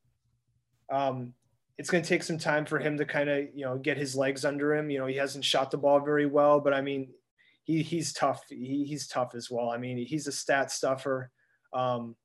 [0.90, 1.34] um,
[1.76, 4.16] it's going to take some time for him to kind of you know get his
[4.16, 4.88] legs under him.
[4.88, 7.10] You know, he hasn't shot the ball very well, but I mean,
[7.64, 8.44] he he's tough.
[8.48, 9.68] He, he's tough as well.
[9.68, 11.30] I mean, he's a stat stuffer.
[11.74, 12.16] Um,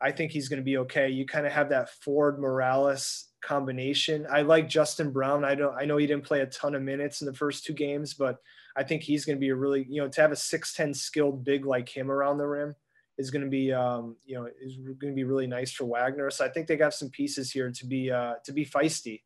[0.00, 1.08] I think he's going to be okay.
[1.08, 4.26] You kind of have that Ford Morales combination.
[4.30, 5.44] I like Justin Brown.
[5.44, 5.74] I don't.
[5.74, 8.36] I know he didn't play a ton of minutes in the first two games, but
[8.76, 10.92] I think he's going to be a really, you know, to have a six ten
[10.92, 12.74] skilled big like him around the rim
[13.18, 16.30] is going to be, um, you know, is going to be really nice for Wagner.
[16.30, 19.22] So I think they got some pieces here to be uh, to be feisty.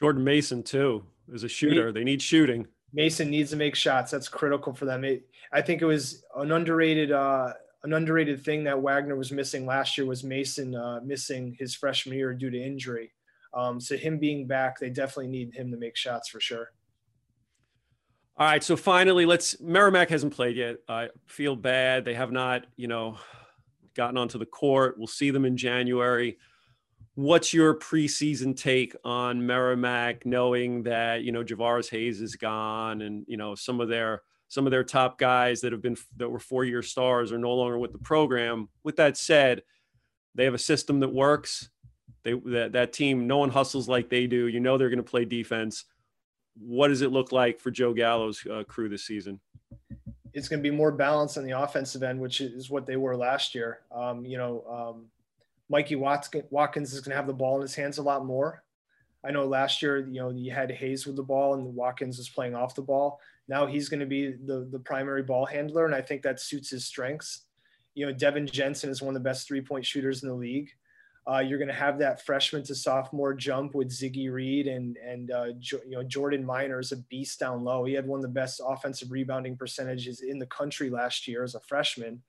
[0.00, 1.92] Jordan Mason too is a shooter.
[1.92, 2.66] They need shooting.
[2.92, 4.10] Mason needs to make shots.
[4.10, 5.04] That's critical for them.
[5.04, 7.52] It, I think it was an underrated uh,
[7.84, 12.16] an underrated thing that Wagner was missing last year was Mason uh, missing his freshman
[12.16, 13.12] year due to injury.
[13.52, 16.72] Um, so him being back, they definitely need him to make shots for sure.
[18.36, 19.60] All right, so finally, let's.
[19.60, 20.78] Merrimack hasn't played yet.
[20.88, 23.16] I feel bad they have not, you know,
[23.94, 24.98] gotten onto the court.
[24.98, 26.38] We'll see them in January.
[27.14, 33.24] What's your preseason take on Merrimack, knowing that you know Juvaris Hayes is gone, and
[33.28, 34.22] you know some of their
[34.54, 37.52] some of their top guys that have been that were four year stars are no
[37.52, 38.68] longer with the program.
[38.84, 39.64] With that said,
[40.36, 41.70] they have a system that works.
[42.22, 44.46] They that, that team, no one hustles like they do.
[44.46, 45.86] You know they're going to play defense.
[46.56, 49.40] What does it look like for Joe Gallo's uh, crew this season?
[50.32, 53.16] It's going to be more balanced on the offensive end, which is what they were
[53.16, 53.80] last year.
[53.92, 55.06] Um, you know, um,
[55.68, 58.62] Mikey Watkins is going to have the ball in his hands a lot more.
[59.24, 62.28] I know last year, you know, you had Hayes with the ball and Watkins was
[62.28, 63.20] playing off the ball.
[63.48, 66.70] Now he's going to be the the primary ball handler, and I think that suits
[66.70, 67.42] his strengths.
[67.94, 70.70] You know, Devin Jensen is one of the best three point shooters in the league.
[71.26, 75.30] Uh, you're going to have that freshman to sophomore jump with Ziggy Reed and and
[75.30, 77.84] uh, jo- you know Jordan Minor is a beast down low.
[77.84, 81.54] He had one of the best offensive rebounding percentages in the country last year as
[81.54, 82.22] a freshman.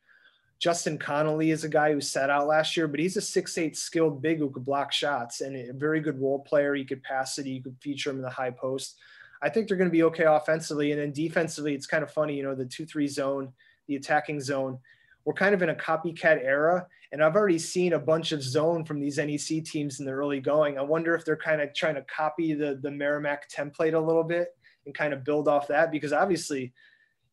[0.59, 4.21] Justin Connolly is a guy who sat out last year, but he's a six-eight skilled
[4.21, 6.73] big who could block shots and a very good role player.
[6.73, 7.45] He could pass it.
[7.45, 8.97] You could feature him in the high post.
[9.41, 10.91] I think they're going to be okay offensively.
[10.91, 13.53] And then defensively, it's kind of funny, you know, the 2 3 zone,
[13.87, 14.79] the attacking zone.
[15.25, 16.85] We're kind of in a copycat era.
[17.11, 20.39] And I've already seen a bunch of zone from these NEC teams in the early
[20.39, 20.77] going.
[20.77, 24.23] I wonder if they're kind of trying to copy the, the Merrimack template a little
[24.23, 24.49] bit
[24.85, 26.73] and kind of build off that because obviously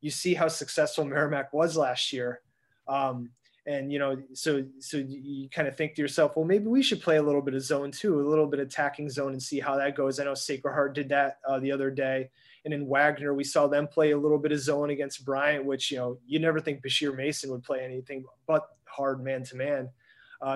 [0.01, 2.41] you see how successful Merrimack was last year.
[2.89, 3.31] Um,
[3.67, 7.01] and you know so so you kind of think to yourself well maybe we should
[7.01, 9.61] play a little bit of zone too a little bit of attacking zone and see
[9.61, 10.19] how that goes.
[10.19, 12.31] I know sacred heart did that uh, the other day.
[12.65, 15.91] And in wagner we saw them play a little bit of zone against bryant which
[15.91, 19.91] you know you never think bashir mason would play anything but hard man to man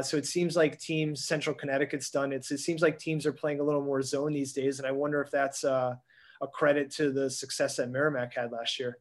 [0.03, 2.47] so it seems like teams central connecticut's done it.
[2.51, 4.79] It seems like teams are playing a little more zone these days.
[4.79, 5.95] And i wonder if that's uh,
[6.43, 8.99] a credit to the success that merrimack had last year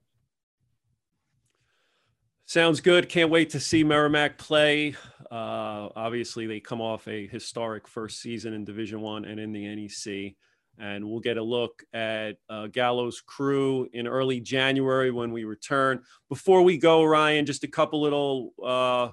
[2.47, 3.09] Sounds good.
[3.09, 4.95] Can't wait to see Merrimack play.
[5.31, 9.75] Uh, obviously, they come off a historic first season in Division One and in the
[9.75, 10.35] NEC,
[10.77, 16.03] and we'll get a look at uh, Gallo's crew in early January when we return.
[16.29, 19.09] Before we go, Ryan, just a couple little uh,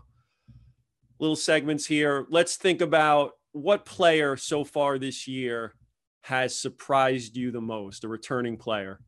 [1.19, 2.27] little segments here.
[2.29, 5.73] Let's think about what player so far this year
[6.21, 9.01] has surprised you the most, a returning player.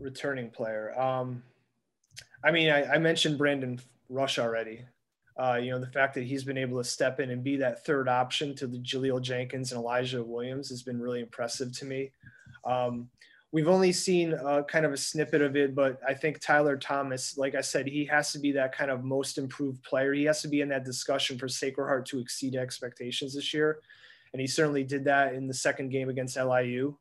[0.00, 0.92] Returning player.
[1.00, 1.44] Um
[2.44, 4.82] I mean, I, I mentioned Brandon Rush already.
[5.38, 7.84] Uh, you know, the fact that he's been able to step in and be that
[7.84, 12.10] third option to the Jahlil Jenkins and Elijah Williams has been really impressive to me.
[12.64, 13.10] Um,
[13.52, 17.36] we've only seen uh, kind of a snippet of it, but I think Tyler Thomas,
[17.36, 20.14] like I said, he has to be that kind of most improved player.
[20.14, 23.80] He has to be in that discussion for Sacred Heart to exceed expectations this year.
[24.32, 26.96] And he certainly did that in the second game against LIU.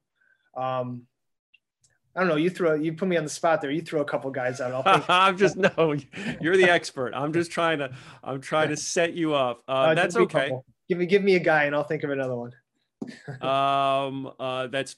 [0.55, 1.07] Um,
[2.15, 2.37] I don't know.
[2.37, 3.71] You throw, you put me on the spot there.
[3.71, 4.87] You throw a couple guys out.
[4.87, 5.95] i I'm just no.
[6.39, 7.13] You're the expert.
[7.13, 7.91] I'm just trying to.
[8.23, 9.63] I'm trying to set you up.
[9.67, 10.51] Uh, uh, that's okay.
[10.87, 12.51] Give me, give me a guy, and I'll think of another one.
[13.41, 14.95] um, uh, that's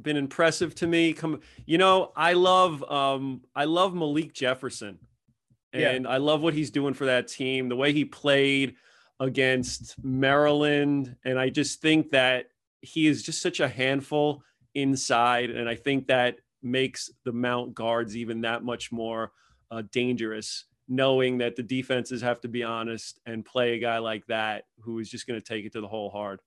[0.00, 1.12] been impressive to me.
[1.12, 4.98] Come, you know, I love, um, I love Malik Jefferson,
[5.72, 6.10] and yeah.
[6.10, 7.68] I love what he's doing for that team.
[7.68, 8.76] The way he played
[9.20, 12.46] against Maryland, and I just think that
[12.80, 14.42] he is just such a handful
[14.74, 19.32] inside, and I think that makes the mount guards even that much more
[19.70, 24.26] uh, dangerous knowing that the defenses have to be honest and play a guy like
[24.26, 26.40] that who is just going to take it to the hole hard.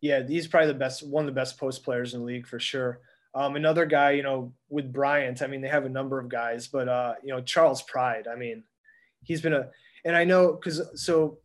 [0.00, 2.60] Yeah, he's probably the best, one of the best post players in the league for
[2.60, 3.00] sure.
[3.34, 6.68] Um, another guy, you know, with Bryant, I mean, they have a number of guys,
[6.68, 8.62] but, uh, you know, Charles Pride, I mean,
[9.24, 9.68] he's been a,
[10.04, 11.38] and I know because so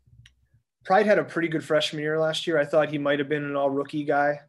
[0.85, 2.59] Pride had a pretty good freshman year last year.
[2.59, 4.39] I thought he might have been an all rookie guy.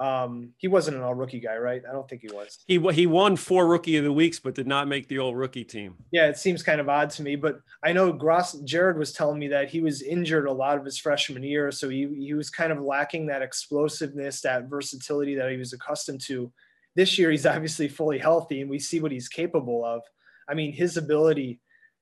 [0.00, 1.82] Um, he wasn't an all rookie guy, right?
[1.86, 2.58] I don't think he was.
[2.66, 5.64] He he won four rookie of the weeks, but did not make the all rookie
[5.64, 5.96] team.
[6.10, 9.38] Yeah, it seems kind of odd to me, but I know Gross Jared was telling
[9.38, 12.48] me that he was injured a lot of his freshman year, so he he was
[12.48, 16.50] kind of lacking that explosiveness, that versatility that he was accustomed to.
[16.96, 20.02] This year, he's obviously fully healthy, and we see what he's capable of.
[20.48, 21.60] I mean, his ability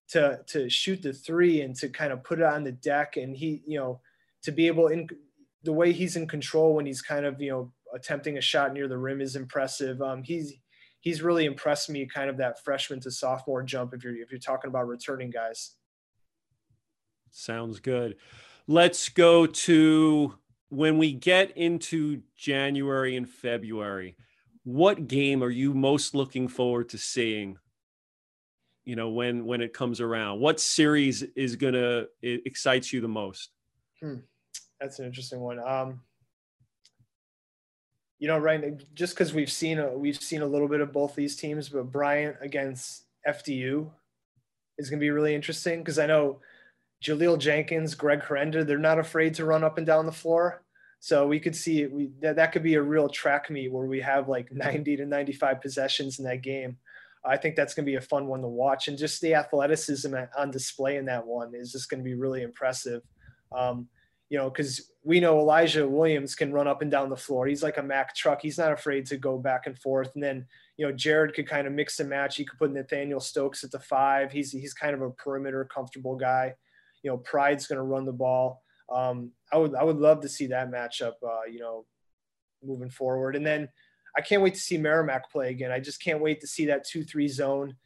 [0.08, 3.36] to to shoot the three and to kind of put it on the deck and
[3.36, 4.00] he you know
[4.42, 5.08] to be able in
[5.64, 8.88] the way he's in control when he's kind of you know attempting a shot near
[8.88, 10.00] the rim is impressive.
[10.02, 10.54] Um, he's
[11.00, 14.40] he's really impressed me kind of that freshman to sophomore jump if you're if you're
[14.40, 15.76] talking about returning guys.
[17.30, 18.16] Sounds good.
[18.66, 20.34] Let's go to
[20.70, 24.14] when we get into january and february
[24.64, 27.56] what game are you most looking forward to seeing
[28.88, 30.40] you know when when it comes around?
[30.40, 33.50] What series is gonna it excites you the most?
[34.02, 34.16] Hmm.
[34.80, 35.58] that's an interesting one.
[35.58, 36.00] Um
[38.18, 41.14] you know right just because we've seen a, we've seen a little bit of both
[41.14, 43.88] these teams but bryant against fdu
[44.78, 46.40] is going to be really interesting because i know
[47.02, 50.62] Jahlil Jenkins, Greg Herenda, they're not afraid to run up and down the floor.
[51.00, 54.00] So we could see we that, that could be a real track meet where we
[54.00, 56.76] have like 90 to 95 possessions in that game.
[57.24, 58.88] I think that's going to be a fun one to watch.
[58.88, 62.42] And just the athleticism on display in that one is just going to be really
[62.42, 63.02] impressive.
[63.56, 63.88] Um,
[64.30, 67.46] you know, because we know Elijah Williams can run up and down the floor.
[67.46, 68.42] He's like a Mack truck.
[68.42, 70.10] He's not afraid to go back and forth.
[70.14, 72.36] And then, you know, Jared could kind of mix and match.
[72.36, 74.30] He could put Nathaniel Stokes at the five.
[74.30, 76.54] He's he's kind of a perimeter comfortable guy.
[77.02, 78.62] You know, Pride's going to run the ball.
[78.92, 81.14] Um, I would I would love to see that matchup.
[81.22, 81.86] Uh, you know,
[82.62, 83.36] moving forward.
[83.36, 83.68] And then
[84.16, 85.70] I can't wait to see Merrimack play again.
[85.70, 87.76] I just can't wait to see that two-three zone.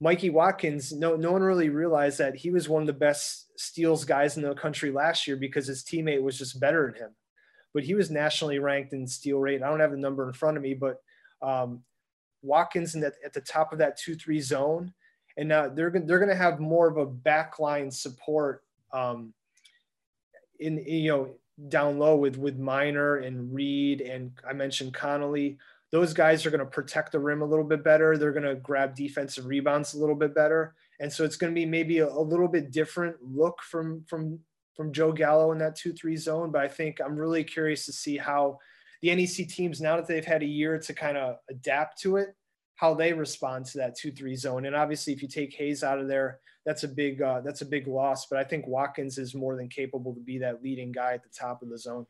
[0.00, 4.04] Mikey Watkins, no, no one really realized that he was one of the best steals
[4.04, 7.10] guys in the country last year because his teammate was just better than him.
[7.74, 9.62] But he was nationally ranked in steal rate.
[9.62, 10.96] I don't have the number in front of me, but
[11.42, 11.82] um,
[12.42, 14.92] Watkins in that, at the top of that two-three zone,
[15.36, 19.34] and now they're they're going to have more of a backline support um,
[20.60, 21.34] in you know
[21.68, 25.58] down low with with Minor and Reed and I mentioned Connolly.
[25.92, 28.16] Those guys are going to protect the rim a little bit better.
[28.16, 31.54] They're going to grab defensive rebounds a little bit better, and so it's going to
[31.54, 34.38] be maybe a, a little bit different look from from
[34.76, 36.50] from Joe Gallo in that two three zone.
[36.50, 38.58] But I think I'm really curious to see how
[39.02, 42.34] the NEC teams now that they've had a year to kind of adapt to it,
[42.76, 44.66] how they respond to that two three zone.
[44.66, 47.66] And obviously, if you take Hayes out of there, that's a big uh, that's a
[47.66, 48.26] big loss.
[48.26, 51.30] But I think Watkins is more than capable to be that leading guy at the
[51.30, 52.06] top of the zone.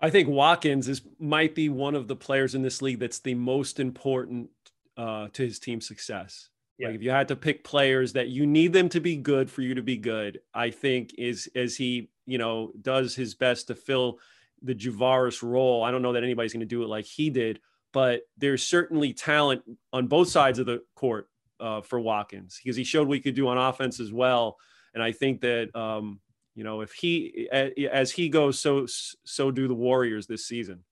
[0.00, 3.34] I think Watkins is might be one of the players in this league that's the
[3.34, 4.50] most important
[4.96, 6.49] uh, to his team success.
[6.80, 6.88] Yeah.
[6.88, 9.60] Like if you had to pick players that you need them to be good for
[9.60, 13.74] you to be good, I think is as he you know does his best to
[13.74, 14.18] fill
[14.62, 15.84] the Juvaris role.
[15.84, 17.60] I don't know that anybody's going to do it like he did,
[17.92, 19.62] but there's certainly talent
[19.92, 21.28] on both sides of the court
[21.60, 24.56] uh, for Watkins because he showed what he could do on offense as well.
[24.94, 26.20] And I think that um,
[26.54, 30.82] you know if he as he goes, so so do the Warriors this season.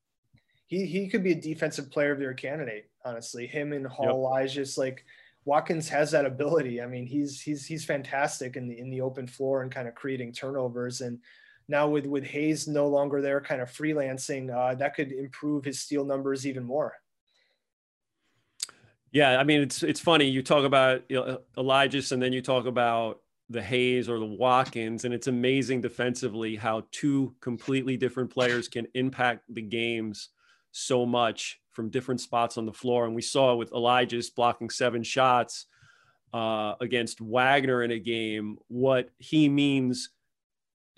[0.66, 2.90] He he could be a defensive player of the year candidate.
[3.06, 4.50] Honestly, him and Hall yep.
[4.50, 5.06] just like
[5.48, 6.82] Watkins has that ability.
[6.82, 9.94] I mean, he's he's he's fantastic in the in the open floor and kind of
[9.94, 11.00] creating turnovers.
[11.00, 11.20] And
[11.68, 15.80] now with with Hayes no longer there, kind of freelancing, uh, that could improve his
[15.80, 16.92] steal numbers even more.
[19.10, 22.42] Yeah, I mean it's it's funny you talk about you know, Elijah and then you
[22.42, 28.30] talk about the Hayes or the Watkins, and it's amazing defensively how two completely different
[28.30, 30.28] players can impact the games
[30.72, 33.06] so much from different spots on the floor.
[33.06, 35.66] And we saw with Elijah's blocking seven shots
[36.34, 40.10] uh, against Wagner in a game what he means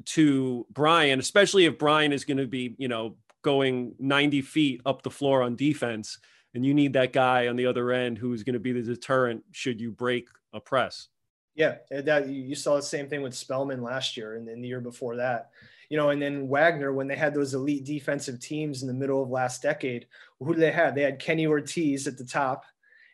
[0.06, 5.02] to Bryant, especially if Bryant is going to be you know going 90 feet up
[5.02, 6.18] the floor on defense
[6.54, 9.44] and you need that guy on the other end who's going to be the deterrent
[9.52, 11.08] should you break a press.
[11.54, 14.80] Yeah, that you saw the same thing with Spellman last year and then the year
[14.80, 15.50] before that.
[15.90, 19.22] You know, and then Wagner, when they had those elite defensive teams in the middle
[19.22, 20.06] of last decade,
[20.38, 20.94] who did they have?
[20.94, 22.64] They had Kenny Ortiz at the top,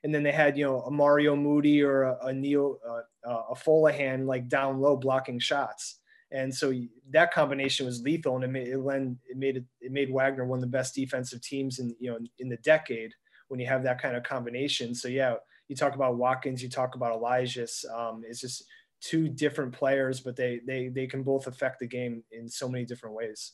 [0.05, 3.55] and then they had you know a Mario Moody or a, a Neil uh, a
[3.55, 6.01] Folahan like down low blocking shots.
[6.33, 6.73] And so
[7.11, 10.61] that combination was lethal, and it made it, made it, it made Wagner one of
[10.61, 13.13] the best defensive teams in you know in the decade
[13.49, 14.95] when you have that kind of combination.
[14.95, 15.35] So yeah,
[15.69, 17.85] you talk about Watkins, you talk about Elijah's.
[17.95, 18.65] Um, it's just
[19.01, 22.85] two different players, but they they they can both affect the game in so many
[22.85, 23.53] different ways.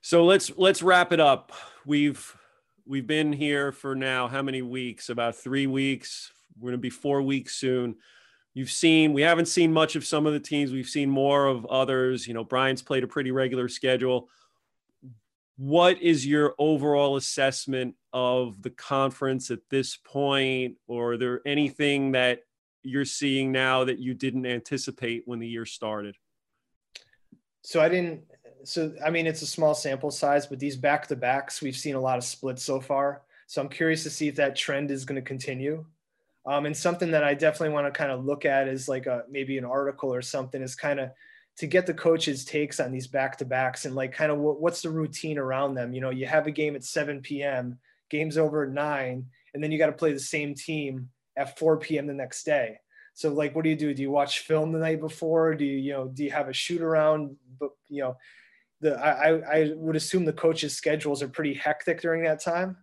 [0.00, 1.52] So let's let's wrap it up.
[1.86, 2.34] We've
[2.86, 5.08] we've been here for now how many weeks?
[5.08, 6.32] About three weeks.
[6.58, 7.96] We're to be four weeks soon.
[8.54, 10.72] You've seen we haven't seen much of some of the teams.
[10.72, 12.26] We've seen more of others.
[12.26, 14.28] You know, Bryant's played a pretty regular schedule
[15.56, 22.12] what is your overall assessment of the conference at this point or are there anything
[22.12, 22.40] that
[22.82, 26.16] you're seeing now that you didn't anticipate when the year started
[27.62, 28.22] so i didn't
[28.64, 31.94] so i mean it's a small sample size but these back to backs we've seen
[31.94, 35.04] a lot of splits so far so i'm curious to see if that trend is
[35.04, 35.84] going to continue
[36.44, 39.24] Um, and something that I definitely want to kind of look at is like a
[39.30, 41.10] maybe an article or something is kind of
[41.58, 44.60] to get the coaches' takes on these back to backs and like kind of what,
[44.60, 45.92] what's the routine around them.
[45.92, 47.78] You know, you have a game at 7 p.m.,
[48.10, 51.78] game's over at nine, and then you got to play the same team at 4
[51.78, 52.06] p.m.
[52.06, 52.78] the next day.
[53.14, 53.92] So like, what do you do?
[53.94, 55.54] Do you watch film the night before?
[55.54, 57.36] Do you, you know, do you have a shoot around?
[57.60, 58.16] But you know,
[58.80, 62.76] the I, I would assume the coaches' schedules are pretty hectic during that time.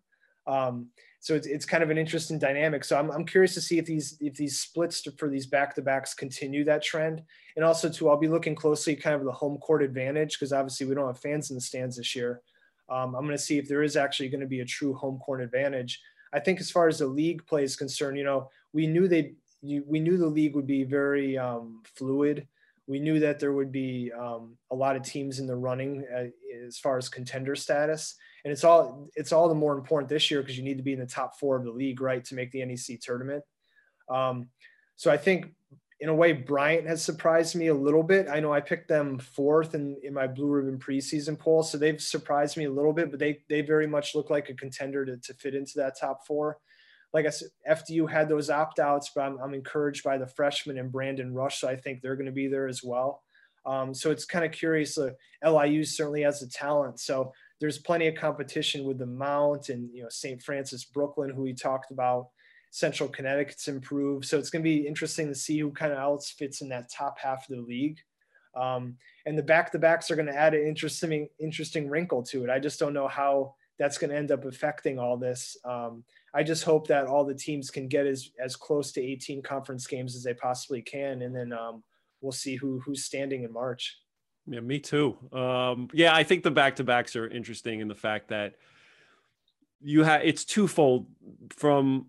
[0.47, 0.89] Um,
[1.21, 2.85] so it's, it's kind of an interesting dynamic.
[2.85, 5.81] So I'm, I'm curious to see if these if these splits for these back to
[5.81, 7.23] backs continue that trend,
[7.55, 10.87] and also too I'll be looking closely kind of the home court advantage because obviously
[10.87, 12.41] we don't have fans in the stands this year.
[12.89, 15.19] Um, I'm going to see if there is actually going to be a true home
[15.19, 16.01] court advantage.
[16.33, 19.33] I think as far as the league play is concerned, you know, we knew they
[19.61, 22.47] we knew the league would be very um, fluid.
[22.87, 26.25] We knew that there would be um, a lot of teams in the running uh,
[26.65, 30.41] as far as contender status and it's all it's all the more important this year
[30.41, 32.51] because you need to be in the top four of the league, right, to make
[32.51, 33.43] the NEC tournament.
[34.09, 34.49] Um,
[34.95, 35.53] so I think
[36.01, 38.29] in a way Bryant has surprised me a little bit.
[38.29, 42.01] I know I picked them fourth in, in my blue ribbon preseason poll, so they've
[42.01, 45.17] surprised me a little bit, but they they very much look like a contender to,
[45.17, 46.57] to fit into that top four.
[47.11, 50.77] Like I said, FDU had those opt outs, but I'm, I'm encouraged by the freshman
[50.77, 53.23] and Brandon Rush, so I think they're going to be there as well.
[53.65, 54.97] Um, so it's kind of curious.
[54.97, 55.11] Uh,
[55.43, 60.03] LIU certainly has the talent, so there's plenty of competition with the Mount and you
[60.03, 60.41] know St.
[60.41, 62.29] Francis Brooklyn, who we talked about.
[62.71, 66.29] Central Connecticut's improved, so it's going to be interesting to see who kind of else
[66.29, 67.99] fits in that top half of the league.
[68.55, 72.43] Um, and the back to backs are going to add an interesting interesting wrinkle to
[72.43, 72.49] it.
[72.49, 75.55] I just don't know how that's going to end up affecting all this.
[75.63, 76.03] Um,
[76.33, 79.87] I just hope that all the teams can get as as close to 18 conference
[79.87, 81.83] games as they possibly can, and then um,
[82.21, 83.97] we'll see who who's standing in March.
[84.47, 85.17] Yeah, me too.
[85.31, 88.55] Um, yeah, I think the back to backs are interesting in the fact that
[89.81, 91.07] you have it's twofold
[91.55, 92.07] from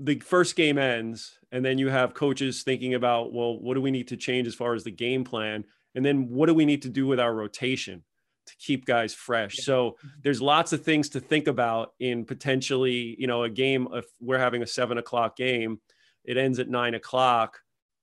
[0.00, 3.90] the first game ends and then you have coaches thinking about well what do we
[3.90, 5.64] need to change as far as the game plan?
[5.94, 8.02] And then what do we need to do with our rotation
[8.46, 9.58] to keep guys fresh?
[9.58, 10.08] So mm-hmm.
[10.22, 14.38] there's lots of things to think about in potentially you know a game if we're
[14.38, 15.80] having a seven o'clock game
[16.24, 17.60] it ends at nine o'clock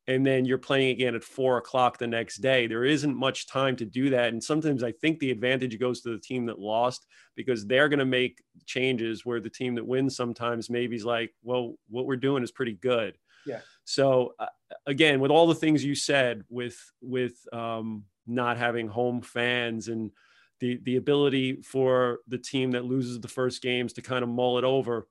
[0.08, 2.66] and then you're playing again at four o'clock the next day.
[2.66, 4.30] There isn't much time to do that.
[4.30, 7.06] And sometimes I think the advantage goes to the team that lost
[7.36, 11.34] because they're going to make changes where the team that wins sometimes maybe is like,
[11.44, 13.18] well, what we're doing is pretty good.
[13.46, 13.60] Yeah.
[13.84, 14.48] So uh,
[14.86, 20.12] again, with all the things you said, with with um, not having home fans and
[20.60, 24.58] the the ability for the team that loses the first games to kind of mull
[24.58, 25.08] it over,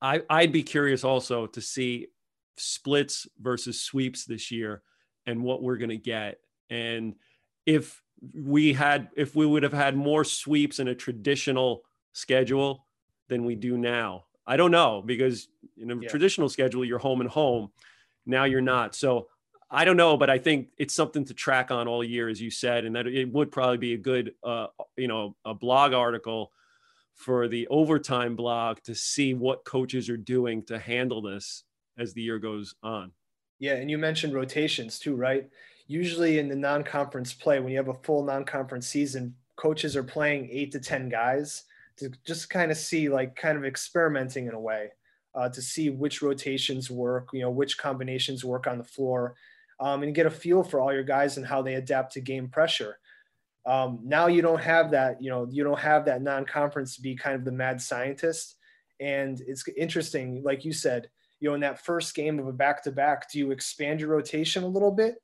[0.00, 2.08] I, I'd be curious also to see
[2.58, 4.82] splits versus sweeps this year
[5.26, 6.38] and what we're going to get.
[6.70, 7.14] And
[7.66, 8.02] if
[8.34, 11.82] we had, if we would have had more sweeps in a traditional
[12.12, 12.86] schedule
[13.28, 16.08] than we do now, I don't know because in a yeah.
[16.08, 17.70] traditional schedule, you're home and home.
[18.26, 18.94] Now you're not.
[18.94, 19.28] So
[19.70, 22.50] I don't know, but I think it's something to track on all year, as you
[22.50, 26.52] said, and that it would probably be a good, uh, you know, a blog article
[27.14, 31.64] for the overtime blog to see what coaches are doing to handle this
[31.98, 33.12] as the year goes on.
[33.58, 35.48] Yeah, and you mentioned rotations too, right?
[35.86, 40.48] Usually in the non-conference play, when you have a full non-conference season, coaches are playing
[40.50, 41.64] eight to ten guys
[41.96, 44.90] to just kind of see, like, kind of experimenting in a way
[45.34, 49.34] uh, to see which rotations work, you know, which combinations work on the floor,
[49.80, 52.48] um, and get a feel for all your guys and how they adapt to game
[52.48, 52.98] pressure.
[53.66, 57.16] Um, now you don't have that, you know, you don't have that non-conference to be
[57.16, 58.56] kind of the mad scientist.
[59.00, 61.10] And it's interesting, like you said,
[61.40, 64.10] you know, in that first game of a back to back, do you expand your
[64.10, 65.16] rotation a little bit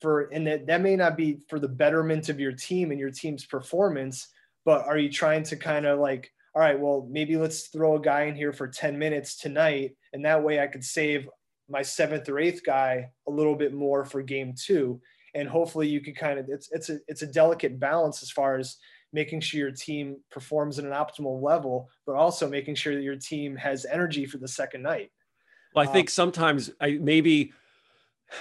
[0.00, 3.10] for, and that, that may not be for the betterment of your team and your
[3.10, 4.28] team's performance,
[4.64, 8.00] but are you trying to kind of like, all right, well, maybe let's throw a
[8.00, 9.94] guy in here for 10 minutes tonight.
[10.12, 11.28] And that way I could save
[11.68, 15.00] my seventh or eighth guy a little bit more for game two.
[15.34, 18.56] And hopefully you can kind of, it's, it's a, it's a delicate balance as far
[18.56, 18.76] as
[19.12, 23.16] making sure your team performs at an optimal level, but also making sure that your
[23.16, 25.10] team has energy for the second night.
[25.76, 27.52] Well, I think um, sometimes I maybe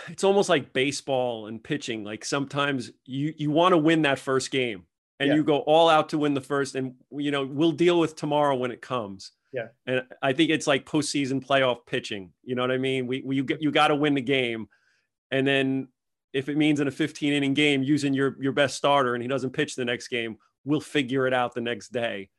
[0.07, 2.03] it's almost like baseball and pitching.
[2.03, 4.85] Like sometimes you you want to win that first game
[5.19, 5.35] and yeah.
[5.35, 8.55] you go all out to win the first, and you know we'll deal with tomorrow
[8.55, 9.31] when it comes.
[9.51, 12.33] Yeah, and I think it's like postseason playoff pitching.
[12.43, 13.07] You know what I mean?
[13.07, 14.67] We, we you get you got to win the game,
[15.31, 15.87] and then
[16.33, 19.29] if it means in a 15 inning game using your your best starter and he
[19.29, 22.29] doesn't pitch the next game, we'll figure it out the next day.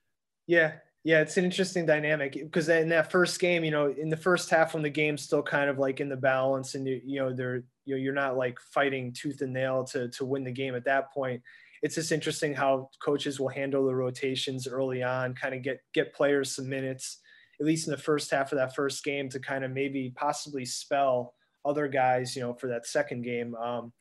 [0.46, 0.72] Yeah,
[1.06, 4.50] yeah, it's an interesting dynamic because in that first game, you know, in the first
[4.50, 7.32] half when the game's still kind of like in the balance and you, you know,
[7.32, 10.74] they're you know, you're not like fighting tooth and nail to to win the game
[10.74, 11.40] at that point.
[11.80, 16.12] It's just interesting how coaches will handle the rotations early on, kind of get get
[16.12, 17.20] players some minutes
[17.60, 20.64] at least in the first half of that first game to kind of maybe possibly
[20.64, 21.34] spell
[21.64, 23.54] other guys, you know, for that second game.
[23.54, 23.92] Um,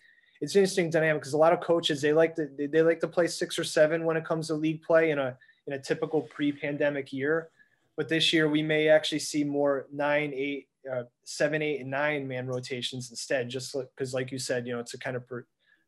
[0.41, 3.07] it's interesting dynamic because a lot of coaches they like to they, they like to
[3.07, 5.37] play six or seven when it comes to league play in a
[5.67, 7.49] in a typical pre-pandemic year.
[7.97, 12.27] But this year we may actually see more nine, eight, uh, seven, eight, and nine
[12.27, 15.43] man rotations instead, just because, like you said, you know, to kind of pre-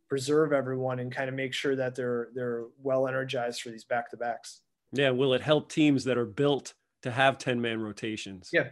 [0.07, 4.09] preserve everyone and kind of make sure that they're they're well energized for these back
[4.11, 4.61] to backs.
[4.93, 6.73] Yeah, will it help teams that are built
[7.03, 8.49] to have ten man rotations?
[8.53, 8.69] Yeah,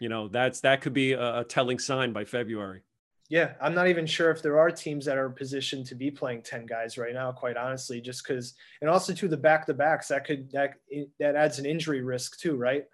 [0.00, 2.82] you know that's that could be a, a telling sign by February.
[3.28, 6.42] Yeah, I'm not even sure if there are teams that are positioned to be playing
[6.42, 10.08] 10 guys right now, quite honestly, just because, and also to the back to backs,
[10.08, 10.74] that could, that,
[11.18, 12.86] that adds an injury risk too, right?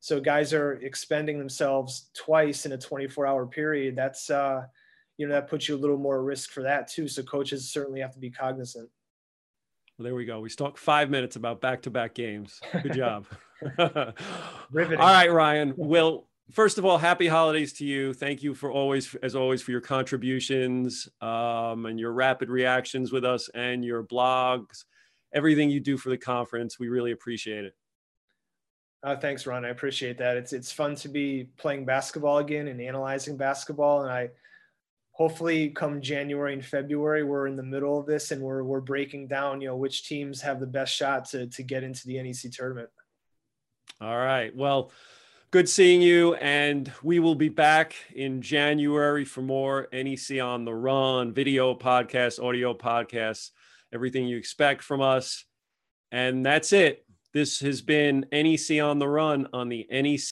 [0.00, 3.96] So guys are expending themselves twice in a 24 hour period.
[3.96, 4.64] That's, uh,
[5.16, 7.08] you know, that puts you a little more risk for that too.
[7.08, 8.90] So coaches certainly have to be cognizant.
[9.96, 10.40] Well, there we go.
[10.40, 12.60] We talked five minutes about back to back games.
[12.82, 13.26] Good job.
[14.70, 14.98] Riveting.
[14.98, 15.74] All right, Ryan.
[15.76, 18.12] Will first of all, happy holidays to you.
[18.12, 23.24] Thank you for always, as always, for your contributions um, and your rapid reactions with
[23.24, 24.84] us and your blogs,
[25.34, 26.78] everything you do for the conference.
[26.78, 27.74] We really appreciate it.
[29.02, 29.64] Uh, thanks, Ron.
[29.64, 30.36] I appreciate that.
[30.36, 34.02] It's it's fun to be playing basketball again and analyzing basketball.
[34.02, 34.28] And I
[35.10, 39.26] hopefully come January and February, we're in the middle of this and we're we're breaking
[39.26, 42.52] down, you know, which teams have the best shot to to get into the NEC
[42.52, 42.90] tournament.
[44.00, 44.54] All right.
[44.54, 44.92] Well
[45.52, 46.34] good seeing you.
[46.36, 52.42] And we will be back in January for more NEC on the Run video podcast,
[52.42, 53.50] audio podcasts,
[53.92, 55.44] everything you expect from us.
[56.10, 57.04] And that's it.
[57.34, 60.20] This has been NEC on the Run on the NEC